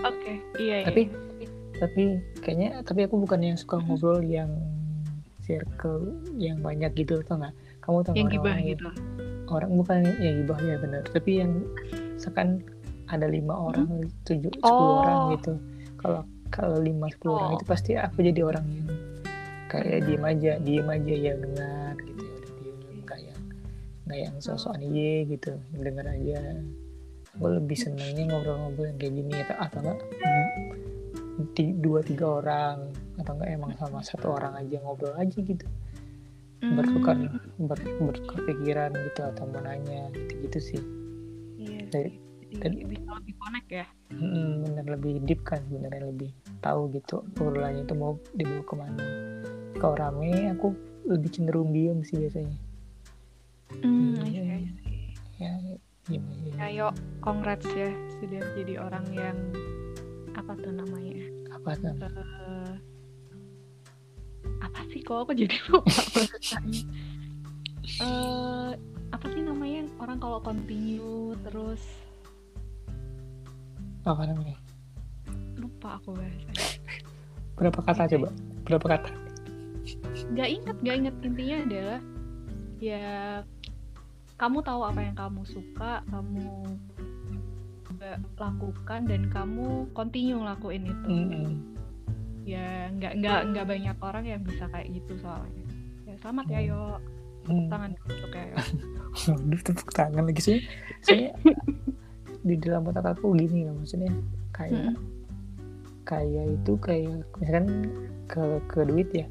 [0.00, 0.80] Oke, iya.
[0.80, 0.86] iya.
[0.88, 1.02] tapi
[1.76, 2.02] tapi
[2.38, 4.48] kayaknya tapi aku bukan yang suka ngobrol yang
[5.40, 8.86] circle yang banyak gitu atau enggak kamu tahu yang orang- gibah orang- gitu.
[9.46, 11.52] orang bukan yang gibah ya benar tapi yang
[12.12, 12.48] misalkan
[13.06, 13.86] ada lima orang
[14.24, 14.98] tujuh sepuluh Oh.
[14.98, 15.52] orang gitu.
[15.96, 17.56] Kalau kalau lima sepuluh orang Oh.
[17.56, 18.88] itu pasti aku jadi orang yang
[19.68, 20.02] kayak Benar.
[20.02, 22.22] diem aja diem aja ya dengar gitu.
[22.24, 22.76] Ya udah diem.
[22.98, 23.40] Nggak yang
[24.02, 25.52] nggak yang sosokan iye gitu.
[25.72, 26.40] Dengar aja.
[27.30, 29.98] Aku lebih senangnya ngobrol-ngobrol yang kayak gini atau atau enggak
[31.50, 35.66] ti- dua tiga orang atau enggak emang sama satu orang aja ngobrol aja gitu
[36.58, 40.82] bertukar Hmm, ber, bertukar pikiran gitu atau mau nanya gitu gitu sih
[41.56, 41.88] Iya.
[41.88, 42.18] Dari-.
[42.48, 43.86] Jadi dari- bisa lebih connect ya.
[44.08, 49.04] Mm, bener lebih deep kan sebenarnya lebih tahu gitu obrolannya itu mau dibawa ke mana
[49.74, 50.72] kalau rame aku
[51.04, 52.54] lebih cenderung diem sih biasanya
[53.76, 54.42] Hmm, Iya.
[54.42, 54.98] iya, iya sih.
[55.36, 55.52] ya
[56.06, 59.36] diem aja Ayo, congrats ya sudah jadi orang yang
[60.36, 61.26] apa tuh namanya?
[61.56, 61.96] apa tuh?
[61.96, 62.72] Eh,
[64.60, 65.90] apa sih kok aku jadi lupa?
[68.04, 68.70] Eh,
[69.10, 69.88] apa sih namanya?
[69.96, 71.82] Orang kalau continue terus
[74.06, 74.54] apa namanya?
[75.58, 76.62] Lupa aku bahasanya.
[77.58, 78.28] berapa kata coba?
[78.62, 79.10] berapa kata?
[80.34, 82.00] Gak inget, gak inget intinya adalah
[82.76, 83.06] ya
[84.36, 86.76] kamu tahu apa yang kamu suka, kamu
[87.96, 91.08] juga lakukan dan kamu continue ngelakuin itu.
[91.08, 91.48] Mm-mm.
[92.44, 95.64] Ya nggak nggak nggak banyak orang yang bisa kayak gitu soalnya.
[96.04, 96.82] Ya selamat ya yo,
[97.46, 97.70] Hmm.
[97.70, 98.56] tangan untuk ya yo.
[99.32, 100.58] Waduh tepuk tangan lagi sih
[101.00, 101.30] saya
[102.42, 104.12] di dalam otak aku gini loh maksudnya
[104.52, 104.94] kayak Mm-mm.
[106.04, 107.66] kaya itu kayak misalkan
[108.26, 109.26] ke ke duit ya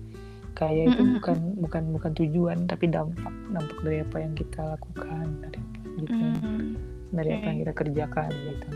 [0.55, 1.19] kaya itu Mm-mm.
[1.19, 6.11] bukan bukan bukan tujuan tapi dampak dampak dari apa yang kita lakukan dari apa gitu
[6.15, 6.74] Hmm,
[7.15, 8.67] dari apa yang kita kerjakan gitu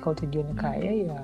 [0.00, 1.20] kalau tujuannya kaya ya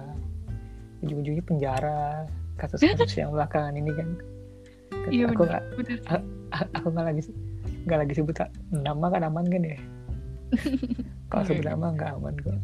[1.04, 2.24] ujung-ujungnya penjara
[2.56, 4.08] kasus-kasus yang belakangan ini kan
[5.06, 5.64] Iya aku nggak
[6.78, 7.22] aku nggak lagi
[7.86, 8.34] nggak lagi sebut
[8.74, 9.78] nama kan aman kan ya
[11.30, 11.70] kalau Iya, sebut iya.
[11.74, 12.58] nama nggak aman kok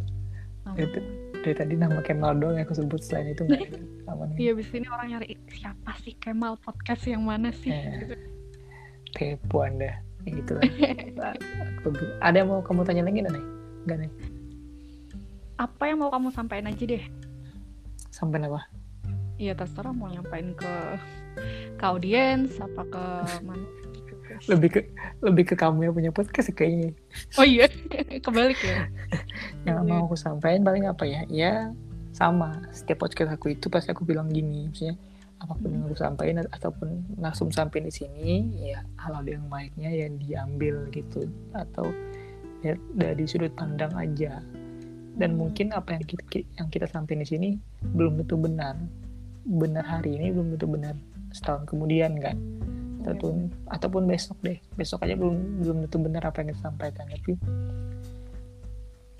[0.78, 0.98] itu
[1.42, 3.66] dari tadi nama Kemal doang yang aku sebut selain itu nggak
[4.14, 4.38] aman kan?
[4.38, 7.70] Iya, abis ini orang nyari "Ih, siapa sih Kemal podcast yang mana sih?
[7.74, 8.06] Eh.
[8.06, 8.14] Gitu.
[9.12, 10.64] kepo anda Gitu lah.
[12.26, 13.44] Ada yang mau kamu tanya lagi nih
[13.82, 14.10] nggak nih
[15.58, 17.02] Apa yang mau kamu sampaikan aja deh?
[18.12, 18.68] sampai apa?
[19.40, 20.72] Iya terserah mau nyampein ke
[21.80, 23.04] ke audiens apa ke
[23.42, 23.66] mana?
[24.50, 24.80] lebih ke
[25.22, 26.94] lebih ke kamu yang punya podcast kayaknya.
[27.38, 27.66] Oh iya,
[28.24, 28.86] kebalik ya.
[29.66, 31.26] yang mau aku sampaikan paling apa ya?
[31.26, 31.74] Ya
[32.14, 32.62] sama.
[32.70, 34.94] Setiap podcast aku itu pasti aku bilang gini maksudnya
[35.42, 40.06] apa pun yang lu sampaikan ataupun langsung sampai di sini ya hal-hal yang baiknya ya
[40.06, 41.90] diambil gitu atau
[42.62, 44.38] ya dari sudut pandang aja.
[45.12, 47.48] Dan mungkin apa yang kita yang kita sampaikan di sini
[47.92, 48.78] belum tentu benar.
[49.42, 50.94] Benar hari ini belum tentu benar
[51.34, 52.38] setahun kemudian kan?
[53.02, 54.56] Ataupun ataupun besok deh.
[54.78, 57.10] Besok aja belum belum tentu benar apa yang kita sampaikan.
[57.10, 57.34] Tapi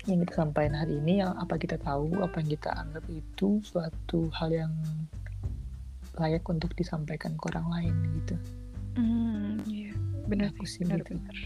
[0.07, 4.27] yang kita sampaikan hari ini yang apa kita tahu apa yang kita anggap itu suatu
[4.35, 4.73] hal yang
[6.17, 8.35] layak untuk disampaikan ke orang lain gitu.
[8.93, 9.93] Hmm, iya,
[10.29, 11.17] benar Aku sih, benar, gitu.
[11.17, 11.37] benar.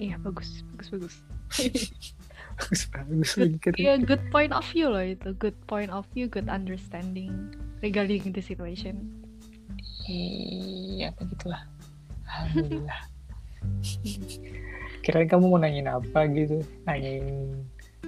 [0.00, 1.16] Iya, bagus, bagus, bagus.
[2.60, 3.76] bagus bagus kata.
[3.76, 5.34] Iya, good point of view loh itu.
[5.36, 7.52] Good point of view, good understanding
[7.84, 9.10] regarding the situation.
[10.08, 11.62] Iya begitulah.
[12.30, 13.00] Alhamdulillah.
[15.04, 17.50] Kirain kamu mau nanyain apa gitu, nanyain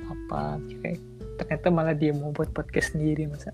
[0.07, 0.57] apa?
[0.71, 0.97] Kira
[1.41, 3.51] ternyata malah dia mau buat podcast sendiri masa.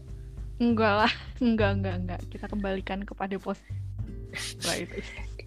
[0.59, 1.13] Enggak lah,
[1.45, 2.21] enggak, enggak, enggak.
[2.29, 3.59] Kita kembalikan kepada pos
[4.63, 4.99] Lah itu.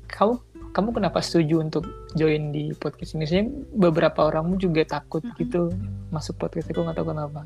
[0.08, 0.34] Kamu
[0.72, 1.84] kamu kenapa setuju untuk
[2.14, 3.26] join di podcast ini?
[3.26, 5.38] Saya beberapa orangmu juga takut Mm-mm.
[5.38, 5.62] gitu
[6.10, 7.42] masuk podcast aku nggak tahu kenapa.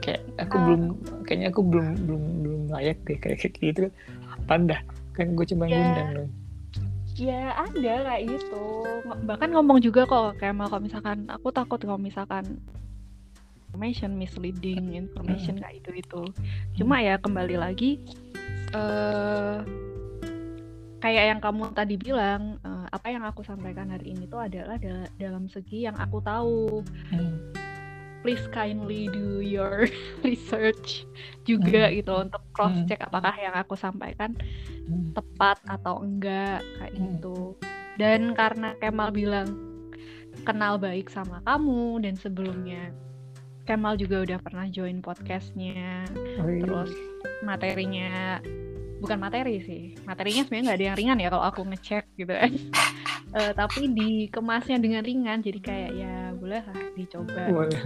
[0.00, 0.62] Kayak aku Ah.
[0.64, 0.82] belum,
[1.22, 3.84] kayaknya aku belum belum belum layak deh kayak kayak gitu.
[4.32, 4.80] Apa dah?
[5.12, 5.76] Kan gue cuma Ya.
[5.76, 6.28] ngundang loh.
[7.16, 8.64] Ya ada kayak gitu.
[9.04, 12.60] Ng- Bahkan ngomong juga kok kayak kalau misalkan aku takut kalau misalkan
[13.76, 16.22] information misleading information kayak itu itu.
[16.80, 18.00] Cuma ya kembali lagi
[18.72, 19.60] eh
[21.04, 25.12] kayak yang kamu tadi bilang eh, apa yang aku sampaikan hari ini tuh adalah da-
[25.20, 26.80] dalam segi yang aku tahu.
[27.12, 27.52] Hmm.
[28.24, 29.84] Please kindly do your
[30.26, 31.04] research
[31.44, 34.32] juga gitu untuk cross check apakah yang aku sampaikan
[34.86, 35.10] Hmm.
[35.12, 37.20] tepat atau enggak kayak Hmm.
[37.20, 37.60] gitu.
[38.00, 39.52] Dan karena Kemal bilang
[40.48, 42.94] kenal baik sama kamu dan sebelumnya
[43.66, 46.06] Kemal juga udah pernah join podcastnya,
[46.38, 46.62] Oh, iya.
[46.62, 46.90] terus
[47.42, 48.38] materinya
[49.02, 52.52] bukan materi sih, materinya sebenarnya nggak ada yang ringan ya kalau aku ngecek gitu kan.
[53.36, 57.42] Eh, tapi dikemasnya dengan ringan, jadi kayak ya boleh lah dicoba.
[57.50, 57.82] Boleh.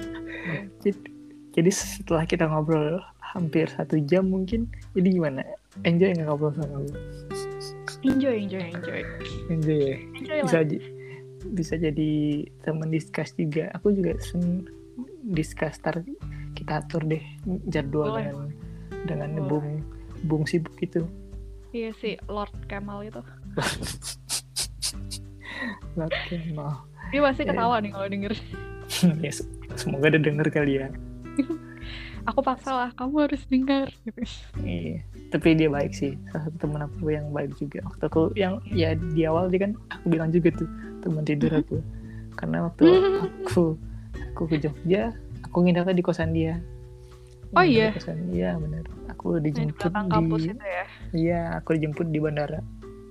[0.86, 0.96] jadi,
[1.50, 5.42] jadi setelah kita ngobrol hampir satu jam mungkin, jadi gimana?
[5.82, 6.94] Enjoy nggak ngobrol sama lu?
[8.06, 9.00] Enjoy, enjoy, enjoy,
[9.50, 9.96] Enjoy ya?
[10.16, 10.58] enjoy Bisa,
[11.52, 12.10] bisa jadi
[12.62, 13.66] teman diskus juga.
[13.76, 14.62] Aku juga seneng
[15.24, 16.02] diskus, tar
[16.52, 17.22] kita atur deh
[17.66, 18.26] jadwal Boleh.
[18.26, 18.48] dengan
[19.06, 19.46] dengan Boleh.
[19.48, 19.68] bung
[20.22, 21.02] bung sibuk itu.
[21.72, 23.22] Iya sih, Lord Kemal itu.
[25.94, 26.84] Oke, mau.
[27.10, 27.48] Dia pasti Ya.
[27.52, 28.32] ketawa nih kalau denger.
[29.24, 30.88] ya, se- semoga ada denger kali ya.
[32.30, 33.90] Aku paksa lah, kamu harus dengar.
[34.06, 34.22] Gitu.
[34.62, 35.02] Iya,
[35.34, 36.14] tapi dia baik sih.
[36.30, 37.82] Salah satu teman aku yang baik juga.
[37.82, 40.70] Waktu aku yang ya di awal dia kan aku bilang juga tuh
[41.02, 41.82] teman tidur aku.
[42.38, 42.86] Karena waktu
[43.42, 43.74] aku
[44.32, 45.12] aku ke Jogja,
[45.44, 46.56] aku nginepnya di kosan dia.
[47.52, 47.88] Oh Nginep di iya?
[47.92, 48.84] kosan iya benar.
[49.12, 50.84] Aku Di dijemput di, kampus itu ya.
[51.12, 52.58] iya aku dijemput di bandara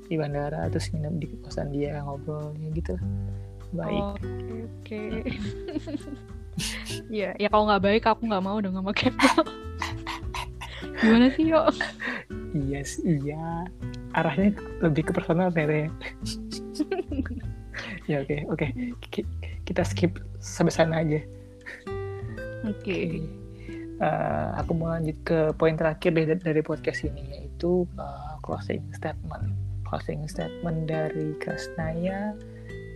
[0.10, 2.94] di bandara terus nginep di kosan dia ngobrol ya gitu
[3.72, 5.02] baik Oke, oke.
[7.08, 9.42] Iya, ya kalau nggak baik aku nggak mau dong sama Kemal.
[11.00, 11.64] Gimana sih, yo?
[12.54, 13.66] iya sih, iya
[14.12, 14.52] arahnya
[14.84, 15.88] lebih ke personal Tere
[18.12, 18.68] ya oke oke
[19.08, 19.28] Ki-
[19.72, 21.24] kita skip sampai sana aja
[22.62, 23.26] Oke.
[24.02, 29.54] Eh, aku mau lanjut ke poin terakhir deh dari podcast ini yaitu eh, closing statement.
[29.86, 32.38] Closing statement dari Kasnaya,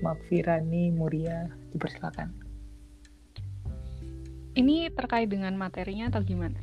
[0.06, 2.32] Mafirani, Muria, dipersilakan.
[4.56, 6.56] Ini terkait dengan materinya atau gimana?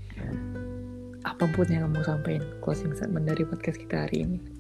[1.23, 4.52] Apa pun yang kamu sampaikan, closing statement dari podcast kita hari ini.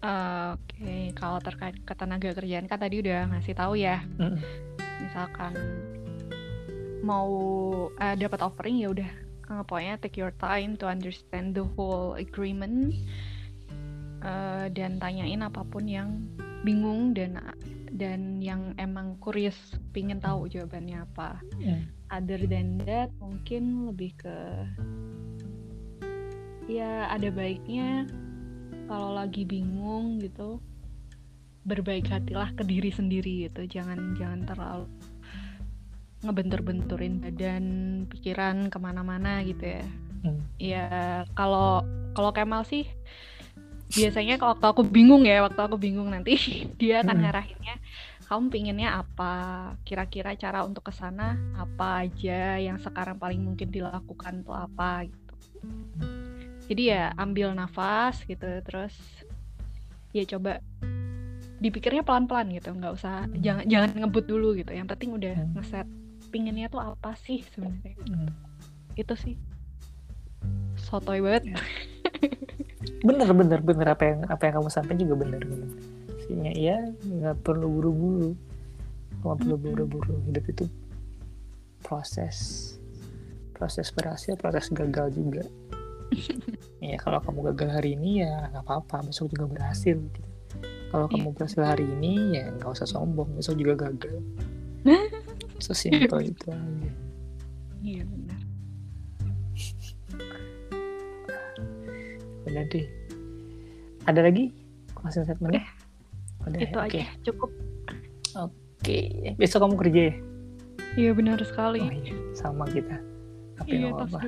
[0.00, 4.00] Oke, kalau terkait ketenaga kerjaan kan tadi udah ngasih tahu ya.
[4.16, 4.40] Mm-mm.
[5.04, 5.52] Misalkan
[7.04, 7.28] mau
[8.00, 9.10] eh, dapat offering ya udah
[9.52, 12.96] eh, pokoknya take your time to understand the whole agreement
[14.24, 16.24] eh, dan tanyain apa pun yang
[16.64, 17.36] bingung dan
[17.92, 21.44] dan yang emang curious pingin tahu jawabannya apa.
[21.60, 21.92] Mm.
[22.08, 24.36] Other than that mungkin lebih ke
[26.70, 28.08] ya ada baiknya
[28.90, 30.58] kalau lagi bingung gitu
[31.62, 33.78] berbaik hatilah ke diri sendiri gitu.
[33.78, 34.90] Jangan jangan terlalu
[36.26, 37.64] ngebentur-benturin badan
[38.10, 39.86] pikiran ke mana-mana gitu ya.
[40.20, 40.40] Mm.
[40.60, 40.86] ya
[41.32, 41.80] kalau
[42.12, 42.84] kalau Kemal sih
[43.96, 46.36] biasanya kalau waktu aku bingung ya waktu aku bingung nanti
[46.80, 47.22] dia akan Mm.
[47.24, 47.76] ngarahinnya
[48.30, 49.34] kamu pinginnya apa?
[49.82, 52.62] Kira-kira cara untuk ke sana apa aja?
[52.62, 55.02] Yang sekarang paling mungkin dilakukan tuh apa?
[55.08, 55.34] gitu
[56.70, 58.94] jadi ya ambil nafas gitu terus
[60.14, 60.62] ya coba
[61.58, 65.52] dipikirnya pelan-pelan gitu nggak usah jangan jangan ngebut dulu gitu yang penting udah Hmm.
[65.58, 65.88] ngeset
[66.30, 68.30] pinginnya tuh apa sih sebenarnya Mm.
[68.94, 69.34] itu sih
[70.80, 71.52] sotoy banget.
[71.52, 71.58] Ya.
[73.06, 75.68] bener bener bener apa yang apa yang kamu sampaikan juga bener bener.
[76.08, 78.30] Maksudnya ya nggak perlu buru-buru,
[79.20, 80.14] nggak perlu buru-buru.
[80.24, 80.64] Hidup itu
[81.84, 82.36] proses,
[83.52, 85.44] proses berhasil, proses gagal juga.
[86.84, 89.96] ya kalau kamu gagal hari ini ya nggak apa-apa, besok juga berhasil.
[89.96, 90.20] Gitu.
[90.90, 91.12] Kalau Iya.
[91.16, 94.18] kamu berhasil hari ini ya nggak usah sombong, besok juga gagal.
[95.64, 96.90] Sesimpel itu aja.
[97.80, 98.40] Iya benar.
[102.48, 102.86] Udah deh.
[104.08, 104.50] Ada lagi
[104.96, 105.60] closing statement
[106.48, 106.84] Udah, Itu ya?
[106.88, 107.50] aja cukup.
[108.40, 108.98] Oke,
[109.36, 110.14] besok kamu kerja ya?
[110.96, 111.84] Iya benar sekali.
[111.84, 112.96] Oh iya, sama kita.
[113.60, 114.18] Tapi iya, apa-apa.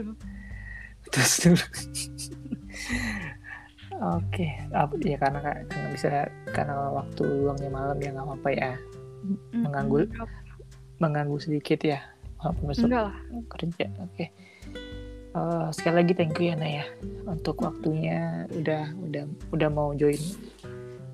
[1.12, 1.64] Terus dulu.
[4.02, 8.72] Oke, apa ya karena karena bisa karena waktu luangnya malam ya nggak apa-apa ya.
[9.54, 10.10] Mengganggu.
[10.98, 11.98] mengganggu sedikit ya,
[13.02, 13.14] lah.
[13.50, 13.90] kerja.
[14.06, 14.30] Oke.
[15.32, 16.84] Eh, sekali lagi thank you ya Naya
[17.24, 19.24] untuk waktunya udah udah
[19.56, 20.20] udah mau join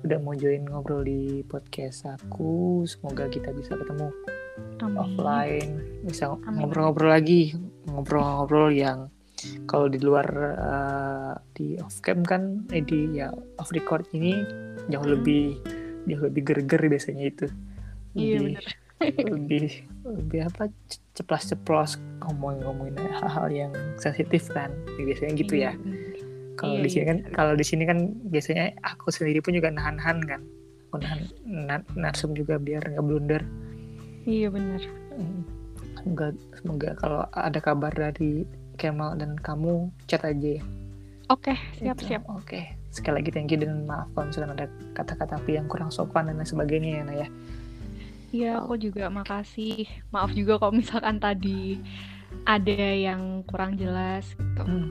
[0.03, 2.83] udah mau join ngobrol di podcast aku.
[2.83, 4.11] Semoga kita bisa ketemu
[4.83, 4.99] Amin.
[4.99, 5.71] offline
[6.03, 7.55] bisa ngobrol-ngobrol lagi
[7.87, 9.07] ngobrol-ngobrol yang
[9.65, 14.33] kalau di luar eh, di off cam kan eh, di ya off record ini
[14.87, 15.13] jauh Hmm.
[15.13, 15.59] lebih
[16.05, 17.45] jauh lebih gerger biasanya itu
[18.11, 18.65] Iya lebih benar.
[19.31, 19.63] lebih
[20.03, 26.15] lebih apa ce- ceplas-ceplos ngomongin-ngomongin hal-hal yang sensitif kan biasanya gitu ya Iya, benar.
[26.57, 27.31] kalau Iya, di sini iya, kan benar.
[27.31, 30.41] kalau di sini kan biasanya aku sendiri pun juga nahan-nahan kan
[30.85, 33.43] aku nahan na- narsum juga biar nggak blunder
[34.21, 34.83] Iya benar.
[35.95, 38.43] Semoga, semoga kalau ada kabar dari
[38.79, 40.63] Kemal dan kamu chat aja ya.
[41.29, 41.91] Oke, Itu.
[41.91, 42.23] siap-siap.
[42.31, 42.79] Oke.
[42.89, 44.67] Sekali lagi thank you dan maaf kalau misalnya ada
[44.97, 47.27] kata-kata yang kurang sopan dan lain sebagainya ya Naya.
[48.29, 49.85] Iya, aku juga makasih.
[50.09, 51.77] Maaf juga kalau misalkan tadi
[52.45, 54.63] ada yang kurang jelas gitu.
[54.65, 54.89] Hmm.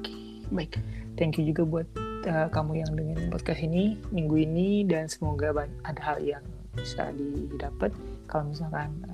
[0.00, 0.14] Oke,
[0.52, 0.80] Baik.
[1.14, 1.88] Thank you juga buat
[2.26, 5.52] uh, kamu yang dengerin podcast ini minggu ini dan semoga
[5.84, 6.44] ada hal yang
[6.74, 7.92] bisa didapat.
[8.28, 9.13] Kalau misalkan uh,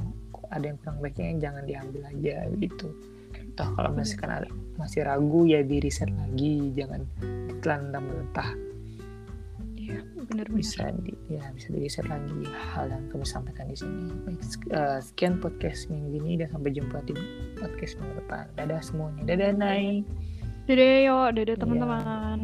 [0.50, 2.88] ada yang kurang baiknya jangan diambil aja gitu.
[3.54, 4.48] Toh kalau misalkan ada,
[4.78, 8.50] masih ragu ya di riset lagi jangan ditelan mentah
[9.90, 9.98] ya
[10.30, 14.06] benar bisa di, ya bisa di riset lagi hal yang kami sampaikan di sini.
[14.70, 17.14] Eh, sekian podcast minggu ini dan sampai jumpa di
[17.58, 18.44] podcast minggu depan.
[18.54, 19.22] Dadah semuanya.
[19.26, 20.06] Dadah nai.
[20.70, 21.58] dadah yo dadah iya.
[21.58, 22.38] teman-teman.